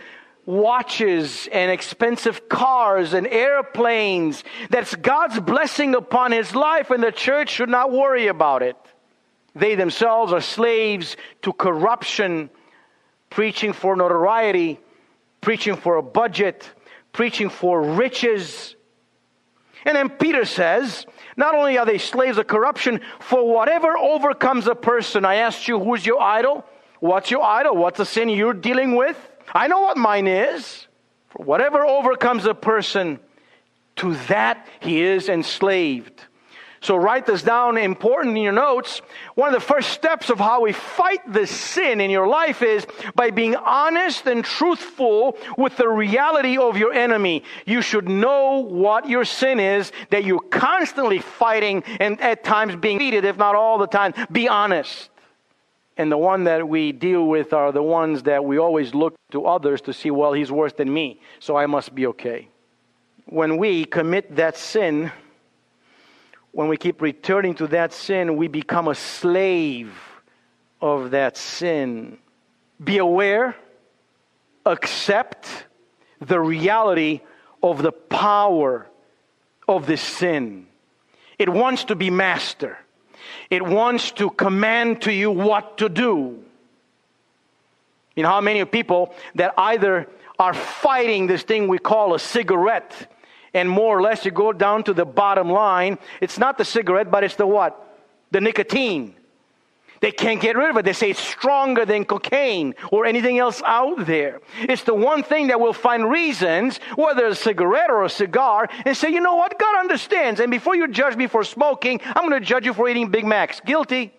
watches 0.46 1.48
and 1.52 1.72
expensive 1.72 2.48
cars 2.50 3.14
and 3.14 3.28
airplanes. 3.28 4.44
That's 4.70 4.96
God's 4.96 5.40
blessing 5.40 5.94
upon 5.94 6.32
his 6.32 6.56
life, 6.56 6.90
and 6.90 7.04
the 7.04 7.12
church 7.12 7.50
should 7.50 7.70
not 7.70 7.92
worry 7.92 8.28
about 8.28 8.64
it. 8.64 8.78
They 9.56 9.76
themselves 9.76 10.34
are 10.34 10.42
slaves 10.42 11.18
to 11.42 11.54
corruption, 11.54 12.50
preaching 13.30 13.74
for 13.74 13.96
notoriety, 13.96 14.80
preaching 15.42 15.76
for 15.76 15.98
a 15.98 16.04
budget, 16.04 16.70
preaching 17.12 17.50
for 17.50 17.82
riches. 17.82 18.76
And 19.86 19.96
then 19.96 20.10
Peter 20.10 20.46
says, 20.46 21.06
not 21.36 21.56
only 21.56 21.78
are 21.78 21.86
they 21.86 21.98
slaves 21.98 22.38
of 22.38 22.48
corruption, 22.48 23.02
for 23.20 23.48
whatever 23.48 23.98
overcomes 23.98 24.68
a 24.68 24.76
person. 24.76 25.24
I 25.26 25.36
asked 25.36 25.68
you, 25.68 25.80
who's 25.80 26.06
your 26.06 26.22
idol? 26.22 26.66
What's 27.00 27.32
your 27.32 27.44
idol? 27.44 27.76
What's 27.78 27.98
the 27.98 28.06
sin 28.06 28.30
you're 28.30 28.54
dealing 28.54 28.96
with? 28.96 29.18
I 29.54 29.68
know 29.68 29.82
what 29.82 29.98
mine 29.98 30.28
is. 30.28 30.88
For 31.30 31.44
whatever 31.44 31.86
overcomes 31.86 32.46
a 32.46 32.54
person, 32.54 33.20
to 33.98 34.16
that 34.28 34.68
he 34.80 35.02
is 35.02 35.30
enslaved. 35.30 36.26
So 36.82 36.96
write 36.96 37.26
this 37.26 37.42
down 37.42 37.78
important 37.78 38.38
in 38.38 38.44
your 38.44 38.54
notes. 38.54 39.02
One 39.36 39.48
of 39.50 39.54
the 39.54 39.66
first 39.66 39.90
steps 39.90 40.30
of 40.30 40.38
how 40.38 40.62
we 40.62 40.74
fight 40.74 41.22
this 41.28 41.50
sin 41.50 42.00
in 42.00 42.12
your 42.12 42.28
life 42.28 42.62
is 42.62 42.86
by 43.16 43.32
being 43.32 43.56
honest 43.56 44.28
and 44.28 44.46
truthful 44.46 45.38
with 45.58 45.76
the 45.78 45.90
reality 45.90 46.58
of 46.58 46.78
your 46.78 46.94
enemy. 46.94 47.44
You 47.66 47.82
should 47.82 48.08
know 48.08 48.60
what 48.60 49.10
your 49.10 49.26
sin 49.26 49.60
is 49.60 49.92
that 50.12 50.24
you're 50.24 50.40
constantly 50.40 51.20
fighting 51.20 51.84
and 52.00 52.22
at 52.22 52.44
times 52.44 52.76
being 52.76 53.00
defeated, 53.00 53.26
if 53.26 53.38
not 53.38 53.56
all 53.56 53.78
the 53.78 53.88
time. 53.88 54.14
Be 54.32 54.48
honest. 54.48 55.10
And 55.98 56.12
the 56.12 56.18
one 56.18 56.44
that 56.44 56.68
we 56.68 56.92
deal 56.92 57.26
with 57.26 57.54
are 57.54 57.72
the 57.72 57.82
ones 57.82 58.24
that 58.24 58.44
we 58.44 58.60
always 58.60 58.94
look 58.94 59.16
to 59.32 59.46
others 59.46 59.82
to 59.82 59.94
see, 59.94 60.12
well, 60.12 60.34
he's 60.34 60.52
worse 60.52 60.74
than 60.74 60.94
me, 60.94 61.22
so 61.40 61.56
I 61.56 61.66
must 61.66 61.96
be 61.96 62.06
okay. 62.08 62.50
When 63.26 63.58
we 63.58 63.86
commit 63.86 64.36
that 64.36 64.58
sin, 64.58 65.12
when 66.52 66.68
we 66.68 66.78
keep 66.78 67.02
returning 67.02 67.56
to 67.56 67.68
that 67.68 67.94
sin, 67.94 68.36
we 68.36 68.48
become 68.48 68.88
a 68.88 68.96
slave 68.96 69.94
of 70.82 71.12
that 71.12 71.38
sin. 71.38 72.18
Be 72.84 72.98
aware, 72.98 73.56
accept 74.66 75.66
the 76.20 76.40
reality 76.40 77.22
of 77.62 77.82
the 77.82 77.92
power 77.92 78.88
of 79.68 79.86
this 79.86 80.02
sin. 80.02 80.68
It 81.38 81.50
wants 81.50 81.86
to 81.86 81.96
be 81.96 82.10
master. 82.10 82.78
It 83.50 83.64
wants 83.64 84.12
to 84.14 84.30
command 84.30 85.04
to 85.04 85.14
you 85.14 85.32
what 85.32 85.78
to 85.80 85.90
do. 85.90 86.44
You 88.16 88.24
know 88.24 88.30
how 88.30 88.42
many 88.42 88.64
people 88.66 89.14
that 89.36 89.54
either 89.58 90.08
are 90.40 90.54
fighting 90.54 91.28
this 91.28 91.44
thing 91.44 91.68
we 91.68 91.78
call 91.78 92.14
a 92.14 92.20
cigarette 92.20 93.12
and 93.54 93.70
more 93.70 93.98
or 93.98 94.02
less 94.02 94.26
you 94.26 94.32
go 94.32 94.54
down 94.54 94.84
to 94.84 94.94
the 94.94 95.06
bottom 95.06 95.50
line, 95.50 95.98
it's 96.22 96.38
not 96.38 96.58
the 96.58 96.66
cigarette, 96.66 97.10
but 97.12 97.24
it's 97.24 97.36
the 97.36 97.48
what? 97.48 97.84
The 98.32 98.42
nicotine. 98.42 99.16
They 100.00 100.12
can't 100.12 100.40
get 100.40 100.56
rid 100.56 100.70
of 100.70 100.78
it. 100.78 100.86
They 100.86 100.94
say 100.94 101.10
it's 101.10 101.20
stronger 101.20 101.86
than 101.86 102.06
cocaine 102.06 102.76
or 102.92 103.06
anything 103.06 103.40
else 103.40 103.62
out 103.66 104.06
there. 104.06 104.42
It's 104.62 104.84
the 104.84 104.94
one 104.94 105.24
thing 105.24 105.48
that 105.48 105.60
will 105.60 105.74
find 105.74 106.10
reasons, 106.10 106.80
whether 106.96 107.26
a 107.26 107.36
cigarette 107.36 107.90
or 107.90 108.04
a 108.04 108.10
cigar, 108.10 108.70
and 108.86 108.96
say, 108.96 109.10
you 109.10 109.22
know 109.22 109.36
what? 109.36 109.58
God 109.58 109.80
understands. 109.80 110.40
And 110.40 110.52
before 110.52 110.76
you 110.76 110.88
judge 110.88 111.16
me 111.16 111.28
for 111.28 111.44
smoking, 111.44 112.00
I'm 112.04 112.30
going 112.30 112.40
to 112.40 112.46
judge 112.46 112.66
you 112.66 112.74
for 112.74 112.88
eating 112.88 113.10
Big 113.10 113.26
Macs. 113.26 113.60
Guilty. 113.62 114.14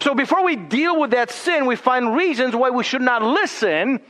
So 0.00 0.14
before 0.14 0.44
we 0.44 0.56
deal 0.56 0.98
with 0.98 1.10
that 1.10 1.30
sin, 1.30 1.66
we 1.66 1.76
find 1.76 2.16
reasons 2.16 2.56
why 2.56 2.70
we 2.70 2.82
should 2.82 3.02
not 3.02 3.22
listen 3.22 4.00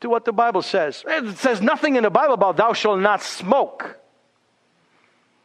to 0.00 0.08
what 0.08 0.24
the 0.24 0.32
Bible 0.32 0.62
says. 0.62 1.04
It 1.06 1.38
says 1.38 1.60
nothing 1.60 1.96
in 1.96 2.02
the 2.02 2.10
Bible 2.10 2.34
about 2.34 2.56
thou 2.56 2.72
shalt 2.72 3.00
not 3.00 3.22
smoke. 3.22 3.98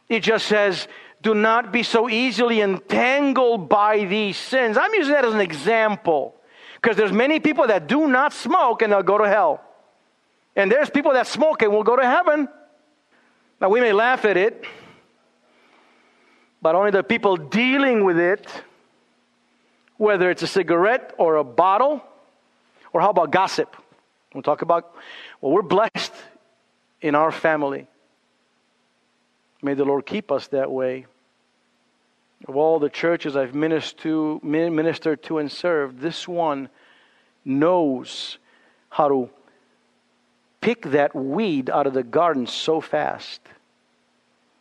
It 0.08 0.20
just 0.20 0.46
says, 0.46 0.88
do 1.22 1.34
not 1.34 1.72
be 1.72 1.82
so 1.82 2.08
easily 2.08 2.60
entangled 2.60 3.68
by 3.68 4.04
these 4.04 4.36
sins. 4.36 4.76
I'm 4.76 4.92
using 4.94 5.12
that 5.12 5.24
as 5.24 5.34
an 5.34 5.40
example 5.40 6.34
because 6.74 6.96
there's 6.96 7.12
many 7.12 7.40
people 7.40 7.66
that 7.66 7.86
do 7.86 8.08
not 8.08 8.32
smoke 8.32 8.82
and 8.82 8.92
they'll 8.92 9.02
go 9.02 9.18
to 9.18 9.28
hell. 9.28 9.62
And 10.56 10.70
there's 10.70 10.90
people 10.90 11.12
that 11.12 11.26
smoke 11.26 11.62
and 11.62 11.72
will 11.72 11.84
go 11.84 11.96
to 11.96 12.04
heaven. 12.04 12.48
Now 13.60 13.68
we 13.68 13.80
may 13.80 13.92
laugh 13.92 14.24
at 14.24 14.36
it, 14.36 14.64
but 16.62 16.74
only 16.74 16.90
the 16.90 17.02
people 17.02 17.36
dealing 17.36 18.04
with 18.04 18.18
it, 18.18 18.46
whether 19.96 20.30
it's 20.30 20.42
a 20.42 20.46
cigarette 20.46 21.14
or 21.18 21.36
a 21.36 21.44
bottle, 21.44 22.02
or 22.92 23.00
how 23.00 23.10
about 23.10 23.30
gossip? 23.30 23.76
We'll 24.34 24.42
talk 24.42 24.62
about, 24.62 24.94
well, 25.40 25.52
we're 25.52 25.62
blessed 25.62 26.12
in 27.00 27.14
our 27.14 27.32
family. 27.32 27.86
May 29.62 29.74
the 29.74 29.84
Lord 29.84 30.06
keep 30.06 30.30
us 30.30 30.48
that 30.48 30.70
way. 30.70 31.06
Of 32.48 32.56
all 32.56 32.78
the 32.78 32.88
churches 32.88 33.36
I've 33.36 33.54
ministered 33.54 34.00
to, 34.02 34.40
ministered 34.42 35.22
to 35.24 35.38
and 35.38 35.50
served, 35.50 36.00
this 36.00 36.26
one 36.26 36.68
knows 37.44 38.38
how 38.88 39.08
to 39.08 39.30
pick 40.60 40.82
that 40.90 41.14
weed 41.14 41.68
out 41.68 41.86
of 41.86 41.94
the 41.94 42.02
garden 42.02 42.46
so 42.46 42.80
fast. 42.80 43.40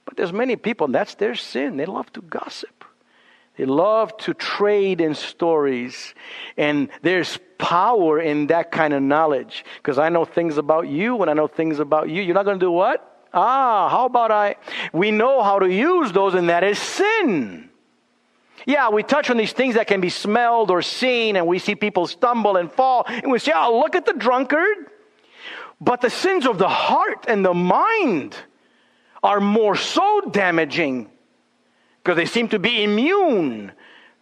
But 0.06 0.18
there's 0.18 0.34
many 0.34 0.56
people, 0.56 0.86
and 0.86 0.96
that's 0.96 1.16
their 1.16 1.36
sin. 1.36 1.78
They 1.78 1.86
love 1.86 2.12
to 2.14 2.22
gossip. 2.22 2.79
They 3.60 3.66
love 3.66 4.16
to 4.20 4.34
trade 4.34 5.02
in 5.02 5.16
stories. 5.16 6.16
And 6.56 6.88
there's 7.02 7.38
power 7.58 8.18
in 8.18 8.48
that 8.48 8.72
kind 8.72 8.94
of 8.94 9.04
knowledge. 9.04 9.66
Because 9.76 10.00
I 10.00 10.08
know 10.08 10.24
things 10.24 10.58
about 10.58 10.88
you 10.88 11.22
and 11.22 11.30
I 11.30 11.34
know 11.34 11.48
things 11.48 11.80
about 11.80 12.10
you. 12.10 12.22
You're 12.22 12.36
not 12.36 12.46
going 12.46 12.58
to 12.58 12.66
do 12.66 12.72
what? 12.72 13.28
Ah, 13.34 13.90
how 13.90 14.06
about 14.06 14.32
I? 14.32 14.56
We 14.94 15.12
know 15.12 15.44
how 15.44 15.60
to 15.60 15.70
use 15.70 16.14
those, 16.14 16.36
and 16.36 16.48
that 16.48 16.64
is 16.64 16.80
sin. 16.80 17.70
Yeah, 18.66 18.92
we 18.92 19.04
touch 19.04 19.30
on 19.30 19.36
these 19.36 19.52
things 19.52 19.76
that 19.76 19.88
can 19.88 20.00
be 20.00 20.10
smelled 20.10 20.72
or 20.72 20.82
seen, 20.82 21.36
and 21.36 21.46
we 21.46 21.60
see 21.60 21.76
people 21.76 22.08
stumble 22.08 22.56
and 22.56 22.72
fall, 22.72 23.04
and 23.08 23.30
we 23.30 23.40
say, 23.40 23.52
oh, 23.54 23.78
look 23.82 23.94
at 23.94 24.06
the 24.06 24.14
drunkard. 24.14 24.90
But 25.82 26.00
the 26.00 26.10
sins 26.10 26.48
of 26.48 26.60
the 26.60 26.70
heart 26.70 27.26
and 27.28 27.44
the 27.44 27.54
mind 27.54 28.38
are 29.22 29.42
more 29.42 29.76
so 29.76 30.22
damaging 30.32 31.12
because 32.10 32.18
they 32.18 32.26
seem 32.26 32.48
to 32.48 32.58
be 32.58 32.84
immune 32.84 33.72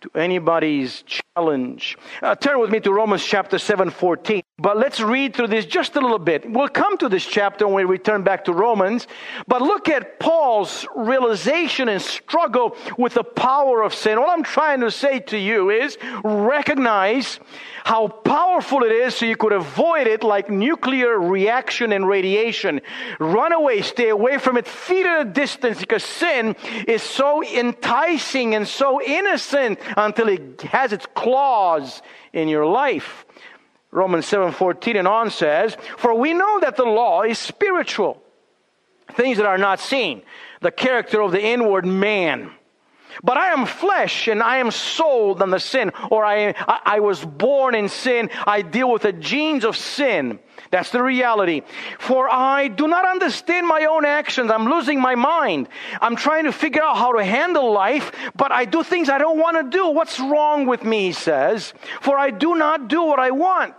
to 0.01 0.11
anybody's 0.13 1.05
challenge. 1.37 1.97
Uh, 2.23 2.33
turn 2.33 2.59
with 2.59 2.71
me 2.71 2.79
to 2.79 2.91
Romans 2.91 3.23
chapter 3.23 3.59
7 3.59 3.91
14. 3.91 4.41
But 4.59 4.75
let's 4.75 4.99
read 4.99 5.35
through 5.35 5.49
this 5.49 5.67
just 5.67 5.95
a 5.95 6.01
little 6.01 6.17
bit. 6.17 6.51
We'll 6.51 6.67
come 6.67 6.97
to 6.97 7.09
this 7.09 7.23
chapter 7.23 7.67
when 7.67 7.75
we 7.75 7.83
return 7.83 8.23
back 8.23 8.45
to 8.45 8.53
Romans. 8.53 9.05
But 9.47 9.61
look 9.61 9.87
at 9.87 10.19
Paul's 10.19 10.87
realization 10.95 11.89
and 11.89 12.01
struggle 12.01 12.75
with 12.97 13.13
the 13.13 13.23
power 13.23 13.83
of 13.83 13.93
sin. 13.93 14.19
What 14.19 14.29
I'm 14.29 14.43
trying 14.43 14.81
to 14.81 14.89
say 14.89 15.19
to 15.19 15.37
you 15.37 15.69
is 15.69 15.99
recognize 16.23 17.39
how 17.85 18.07
powerful 18.07 18.83
it 18.83 18.91
is 18.91 19.15
so 19.15 19.25
you 19.25 19.37
could 19.37 19.53
avoid 19.53 20.07
it 20.07 20.23
like 20.23 20.49
nuclear 20.49 21.19
reaction 21.19 21.93
and 21.93 22.07
radiation. 22.07 22.81
Run 23.19 23.53
away, 23.53 23.81
stay 23.83 24.09
away 24.09 24.39
from 24.39 24.57
it, 24.57 24.67
feed 24.67 25.05
it 25.05 25.21
a 25.21 25.23
distance 25.23 25.79
because 25.79 26.03
sin 26.03 26.55
is 26.87 27.03
so 27.03 27.43
enticing 27.43 28.55
and 28.55 28.67
so 28.67 29.01
innocent 29.01 29.79
until 29.95 30.27
it 30.29 30.63
has 30.63 30.91
its 30.91 31.05
claws 31.27 32.01
in 32.31 32.47
your 32.47 32.65
life. 32.65 33.25
Romans 33.91 34.25
7:14 34.25 34.95
and 34.95 35.07
on 35.07 35.29
says, 35.29 35.75
"For 35.97 36.13
we 36.13 36.33
know 36.33 36.59
that 36.61 36.77
the 36.77 36.85
law 36.85 37.23
is 37.23 37.37
spiritual, 37.37 38.21
things 39.13 39.37
that 39.37 39.45
are 39.45 39.57
not 39.57 39.79
seen, 39.79 40.21
the 40.61 40.71
character 40.71 41.21
of 41.21 41.31
the 41.33 41.41
inward 41.43 41.85
man." 41.85 42.51
But 43.23 43.37
I 43.37 43.47
am 43.51 43.65
flesh 43.65 44.27
and 44.27 44.41
I 44.41 44.57
am 44.57 44.71
sold 44.71 45.41
on 45.41 45.49
the 45.49 45.59
sin, 45.59 45.91
or 46.11 46.23
I, 46.23 46.53
I, 46.67 46.79
I, 46.85 46.99
was 46.99 47.25
born 47.25 47.73
in 47.73 47.89
sin. 47.89 48.29
I 48.45 48.61
deal 48.61 48.91
with 48.91 49.01
the 49.01 49.13
genes 49.13 49.65
of 49.65 49.75
sin. 49.75 50.39
That's 50.71 50.91
the 50.91 51.01
reality. 51.01 51.61
For 51.99 52.29
I 52.31 52.67
do 52.67 52.87
not 52.87 53.05
understand 53.05 53.67
my 53.67 53.85
own 53.85 54.05
actions. 54.05 54.51
I'm 54.51 54.69
losing 54.69 54.99
my 54.99 55.15
mind. 55.15 55.69
I'm 56.01 56.15
trying 56.15 56.45
to 56.45 56.51
figure 56.51 56.83
out 56.83 56.97
how 56.97 57.13
to 57.13 57.23
handle 57.23 57.71
life, 57.71 58.11
but 58.35 58.51
I 58.51 58.65
do 58.65 58.83
things 58.83 59.09
I 59.09 59.17
don't 59.17 59.39
want 59.39 59.57
to 59.57 59.77
do. 59.77 59.87
What's 59.89 60.19
wrong 60.19 60.65
with 60.65 60.83
me, 60.83 61.07
he 61.07 61.11
says? 61.13 61.73
For 62.01 62.17
I 62.17 62.31
do 62.31 62.55
not 62.55 62.87
do 62.87 63.03
what 63.03 63.19
I 63.19 63.31
want 63.31 63.75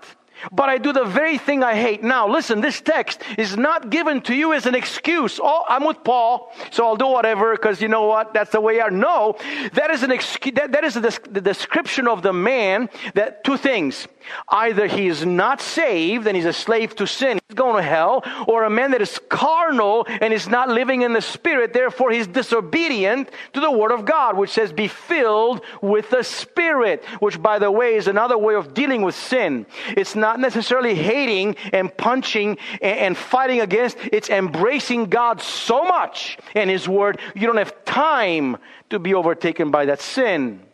but 0.53 0.69
I 0.69 0.79
do 0.79 0.93
the 0.93 1.05
very 1.05 1.39
thing 1.39 1.63
I 1.63 1.75
hate. 1.75 2.03
Now, 2.03 2.29
listen, 2.29 2.61
this 2.61 2.81
text 2.81 3.23
is 3.37 3.57
not 3.57 3.91
given 3.91 4.21
to 4.23 4.35
you 4.35 4.53
as 4.53 4.67
an 4.67 4.75
excuse. 4.75 5.41
Oh, 5.43 5.65
I'm 5.69 5.85
with 5.85 6.05
Paul, 6.05 6.53
so 6.71 6.87
I'll 6.87 6.97
do 6.97 7.09
whatever 7.09 7.53
because 7.53 7.83
you 7.83 7.89
know 7.89 8.05
what? 8.05 8.35
That's 8.35 8.53
the 8.53 8.61
way 8.61 8.81
I 8.81 8.89
know. 8.89 9.37
That 9.73 9.91
is 9.91 10.03
an 10.03 10.13
excuse. 10.13 10.55
That, 10.55 10.73
that 10.73 10.85
is 10.85 10.95
the 10.95 11.41
description 11.41 12.07
of 12.07 12.23
the 12.23 12.33
man 12.33 12.89
that 13.15 13.45
two 13.45 13.57
things. 13.57 14.07
Either 14.49 14.87
he 14.87 15.07
is 15.07 15.25
not 15.25 15.61
saved 15.61 16.27
and 16.27 16.37
he's 16.37 16.45
a 16.45 16.53
slave 16.53 16.95
to 16.97 17.07
sin, 17.07 17.39
he's 17.49 17.57
going 17.57 17.77
to 17.77 17.83
hell, 17.83 18.25
or 18.47 18.65
a 18.65 18.71
man 18.71 18.91
that 18.93 19.03
is 19.03 19.21
carnal 19.29 20.07
and 20.09 20.33
is 20.33 20.49
not 20.49 20.69
living 20.69 21.03
in 21.03 21.13
the 21.13 21.21
spirit, 21.21 21.73
therefore 21.73 22.11
he's 22.11 22.27
disobedient 22.27 23.31
to 23.53 23.61
the 23.61 23.71
word 23.71 23.93
of 23.93 24.05
God, 24.05 24.37
which 24.37 24.51
says, 24.51 24.73
be 24.73 24.89
filled 24.89 25.63
with 25.83 26.11
the 26.11 26.23
spirit, 26.23 27.05
which 27.21 27.41
by 27.41 27.59
the 27.59 27.71
way 27.71 27.95
is 27.95 28.09
another 28.09 28.39
way 28.39 28.55
of 28.55 28.75
dealing 28.75 29.03
with 29.03 29.15
sin. 29.15 29.67
It's 29.97 30.15
not 30.15 30.41
necessarily 30.41 30.95
hating 30.95 31.57
and 31.73 31.95
punching 31.97 32.59
and, 32.81 33.17
fighting 33.17 33.61
against, 33.61 33.99
it's 34.13 34.31
embracing 34.31 35.07
God 35.07 35.41
so 35.41 35.85
much 35.85 36.39
and 36.55 36.71
His 36.71 36.89
Word, 36.89 37.21
you 37.35 37.47
don't 37.47 37.57
have 37.57 37.85
time 37.85 38.57
to 38.91 38.99
be 38.99 39.15
overtaken 39.15 39.71
by 39.71 39.87
that 39.87 40.01
sin. 40.01 40.68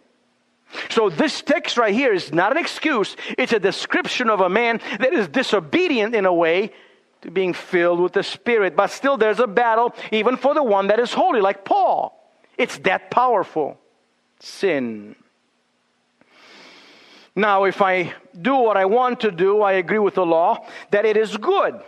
So 0.91 1.11
this 1.11 1.43
text 1.43 1.77
right 1.77 1.95
here 1.95 2.13
is 2.13 2.33
not 2.33 2.53
an 2.53 2.59
excuse, 2.59 3.17
it's 3.39 3.53
a 3.53 3.61
description 3.61 4.31
of 4.31 4.41
a 4.41 4.49
man 4.49 4.81
that 4.99 5.13
is 5.13 5.29
disobedient 5.29 6.15
in 6.15 6.27
a 6.27 6.33
way 6.33 6.73
to 7.23 7.31
being 7.31 7.55
filled 7.55 8.01
with 8.01 8.13
the 8.13 8.23
Spirit. 8.23 8.77
But 8.77 8.89
still, 8.89 9.17
there's 9.17 9.41
a 9.41 9.47
battle 9.47 9.95
even 10.13 10.37
for 10.37 10.55
the 10.55 10.63
one 10.63 10.89
that 10.89 11.01
is 11.01 11.13
holy, 11.13 11.41
like 11.41 11.65
Paul. 11.65 12.21
It's 12.57 12.79
that 12.79 13.11
powerful. 13.11 13.79
Sin. 14.41 15.17
Now, 17.35 17.65
if 17.65 17.83
I 17.83 18.15
do 18.41 18.55
what 18.57 18.77
I 18.77 18.85
want 18.85 19.21
to 19.21 19.31
do, 19.31 19.63
I 19.63 19.73
agree 19.73 19.99
with 19.99 20.15
the 20.15 20.27
law 20.27 20.67
that 20.91 21.05
it 21.05 21.17
is 21.17 21.37
good. 21.37 21.81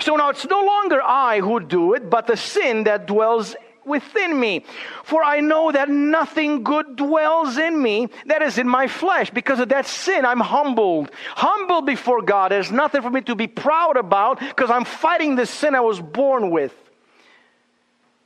So 0.00 0.16
now 0.16 0.30
it's 0.30 0.46
no 0.46 0.62
longer 0.62 1.02
I 1.02 1.40
who 1.40 1.60
do 1.60 1.94
it, 1.94 2.08
but 2.08 2.26
the 2.26 2.36
sin 2.36 2.84
that 2.84 3.06
dwells 3.06 3.56
within 3.86 4.38
me. 4.38 4.64
For 5.04 5.22
I 5.22 5.40
know 5.40 5.72
that 5.72 5.88
nothing 5.88 6.62
good 6.62 6.96
dwells 6.96 7.56
in 7.58 7.80
me, 7.80 8.08
that 8.26 8.42
is 8.42 8.58
in 8.58 8.68
my 8.68 8.86
flesh. 8.86 9.30
Because 9.30 9.60
of 9.60 9.68
that 9.70 9.86
sin, 9.86 10.24
I'm 10.24 10.40
humbled. 10.40 11.10
Humbled 11.34 11.86
before 11.86 12.22
God. 12.22 12.50
There's 12.52 12.72
nothing 12.72 13.02
for 13.02 13.10
me 13.10 13.20
to 13.22 13.34
be 13.34 13.46
proud 13.46 13.96
about 13.96 14.40
because 14.40 14.70
I'm 14.70 14.84
fighting 14.84 15.36
the 15.36 15.46
sin 15.46 15.74
I 15.74 15.80
was 15.80 16.00
born 16.00 16.50
with. 16.50 16.74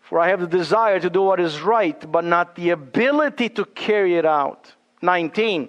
For 0.02 0.18
I 0.18 0.28
have 0.28 0.40
the 0.40 0.46
desire 0.46 0.98
to 1.00 1.10
do 1.10 1.22
what 1.22 1.38
is 1.38 1.60
right, 1.60 2.10
but 2.10 2.24
not 2.24 2.54
the 2.54 2.70
ability 2.70 3.50
to 3.50 3.66
carry 3.66 4.16
it 4.16 4.24
out. 4.24 4.72
19. 5.02 5.68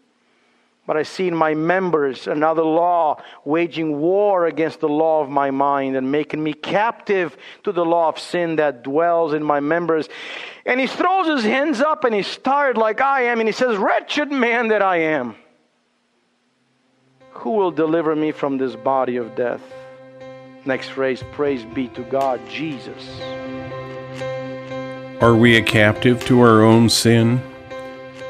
But 0.91 0.97
I 0.97 1.03
see 1.03 1.29
in 1.29 1.35
my 1.37 1.53
members 1.53 2.27
another 2.27 2.65
law 2.65 3.23
waging 3.45 4.01
war 4.01 4.45
against 4.45 4.81
the 4.81 4.89
law 4.89 5.21
of 5.21 5.29
my 5.29 5.49
mind 5.49 5.95
and 5.95 6.11
making 6.11 6.43
me 6.43 6.51
captive 6.51 7.37
to 7.63 7.71
the 7.71 7.85
law 7.85 8.09
of 8.09 8.19
sin 8.19 8.57
that 8.57 8.83
dwells 8.83 9.31
in 9.31 9.41
my 9.41 9.61
members. 9.61 10.09
And 10.65 10.81
he 10.81 10.87
throws 10.87 11.27
his 11.27 11.45
hands 11.45 11.79
up 11.79 12.03
and 12.03 12.13
he's 12.13 12.35
tired 12.35 12.75
like 12.75 12.99
I 12.99 13.21
am 13.21 13.39
and 13.39 13.47
he 13.47 13.53
says, 13.53 13.77
Wretched 13.77 14.33
man 14.33 14.67
that 14.67 14.81
I 14.81 14.97
am, 14.97 15.35
who 17.35 17.51
will 17.51 17.71
deliver 17.71 18.13
me 18.13 18.33
from 18.33 18.57
this 18.57 18.75
body 18.75 19.15
of 19.15 19.33
death? 19.33 19.61
Next 20.65 20.89
phrase, 20.89 21.23
praise 21.31 21.63
be 21.63 21.87
to 21.87 22.01
God, 22.01 22.41
Jesus. 22.49 23.21
Are 25.21 25.35
we 25.35 25.55
a 25.55 25.63
captive 25.63 26.25
to 26.25 26.41
our 26.41 26.61
own 26.61 26.89
sin? 26.89 27.41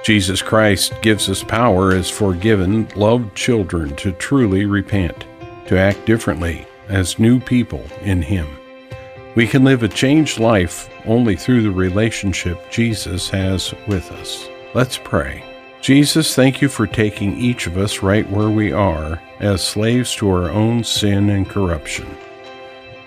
Jesus 0.04 0.42
Christ 0.42 0.94
gives 1.02 1.30
us 1.30 1.44
power 1.44 1.92
as 1.92 2.10
forgiven, 2.10 2.88
loved 2.96 3.36
children 3.36 3.96
to 3.98 4.12
truly 4.14 4.66
repent, 4.66 5.26
to 5.68 5.78
act 5.78 6.06
differently 6.06 6.66
as 6.90 7.20
new 7.20 7.40
people 7.40 7.86
in 8.02 8.22
Him. 8.22 8.48
We 9.36 9.48
can 9.48 9.64
live 9.64 9.84
a 9.84 9.88
changed 9.88 10.40
life 10.40 10.90
only 11.06 11.36
through 11.36 11.62
the 11.62 11.72
relationship 11.72 12.70
Jesus 12.72 13.30
has 13.30 13.74
with 13.88 14.12
us. 14.12 14.48
Let's 14.74 14.98
pray. 14.98 15.44
Jesus, 15.82 16.36
thank 16.36 16.62
you 16.62 16.68
for 16.68 16.88
taking 16.88 17.38
each 17.38 17.68
of 17.68 17.78
us 17.78 18.04
right 18.04 18.30
where 18.30 18.50
we 18.50 18.72
are 18.72 19.22
as 19.40 19.64
slaves 19.64 20.16
to 20.16 20.30
our 20.30 20.50
own 20.50 20.84
sin 20.84 21.30
and 21.30 21.48
corruption. 21.48 22.08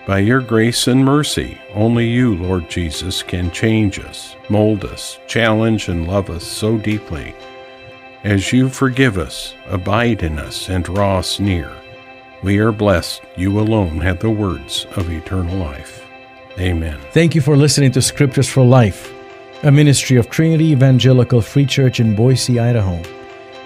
By 0.05 0.19
your 0.19 0.39
grace 0.39 0.85
and 0.85 1.03
mercy, 1.03 1.57
only 1.73 2.07
you, 2.07 2.35
Lord 2.35 2.69
Jesus, 2.69 3.23
can 3.23 3.49
change 3.49 3.99
us, 3.99 4.35
mold 4.49 4.85
us, 4.85 5.19
challenge, 5.25 5.89
and 5.89 6.07
love 6.07 6.29
us 6.29 6.43
so 6.43 6.77
deeply. 6.77 7.33
As 8.23 8.53
you 8.53 8.69
forgive 8.69 9.17
us, 9.17 9.55
abide 9.65 10.21
in 10.21 10.37
us, 10.37 10.69
and 10.69 10.83
draw 10.83 11.17
us 11.17 11.39
near, 11.39 11.71
we 12.43 12.59
are 12.59 12.71
blessed 12.71 13.23
you 13.35 13.59
alone 13.59 13.99
have 14.01 14.19
the 14.19 14.29
words 14.29 14.85
of 14.95 15.11
eternal 15.11 15.57
life. 15.57 16.05
Amen. 16.59 16.99
Thank 17.11 17.33
you 17.33 17.41
for 17.41 17.57
listening 17.57 17.91
to 17.93 18.01
Scriptures 18.01 18.47
for 18.47 18.63
Life, 18.63 19.11
a 19.63 19.71
ministry 19.71 20.17
of 20.17 20.29
Trinity 20.29 20.65
Evangelical 20.65 21.41
Free 21.41 21.65
Church 21.65 21.99
in 21.99 22.15
Boise, 22.15 22.59
Idaho. 22.59 23.01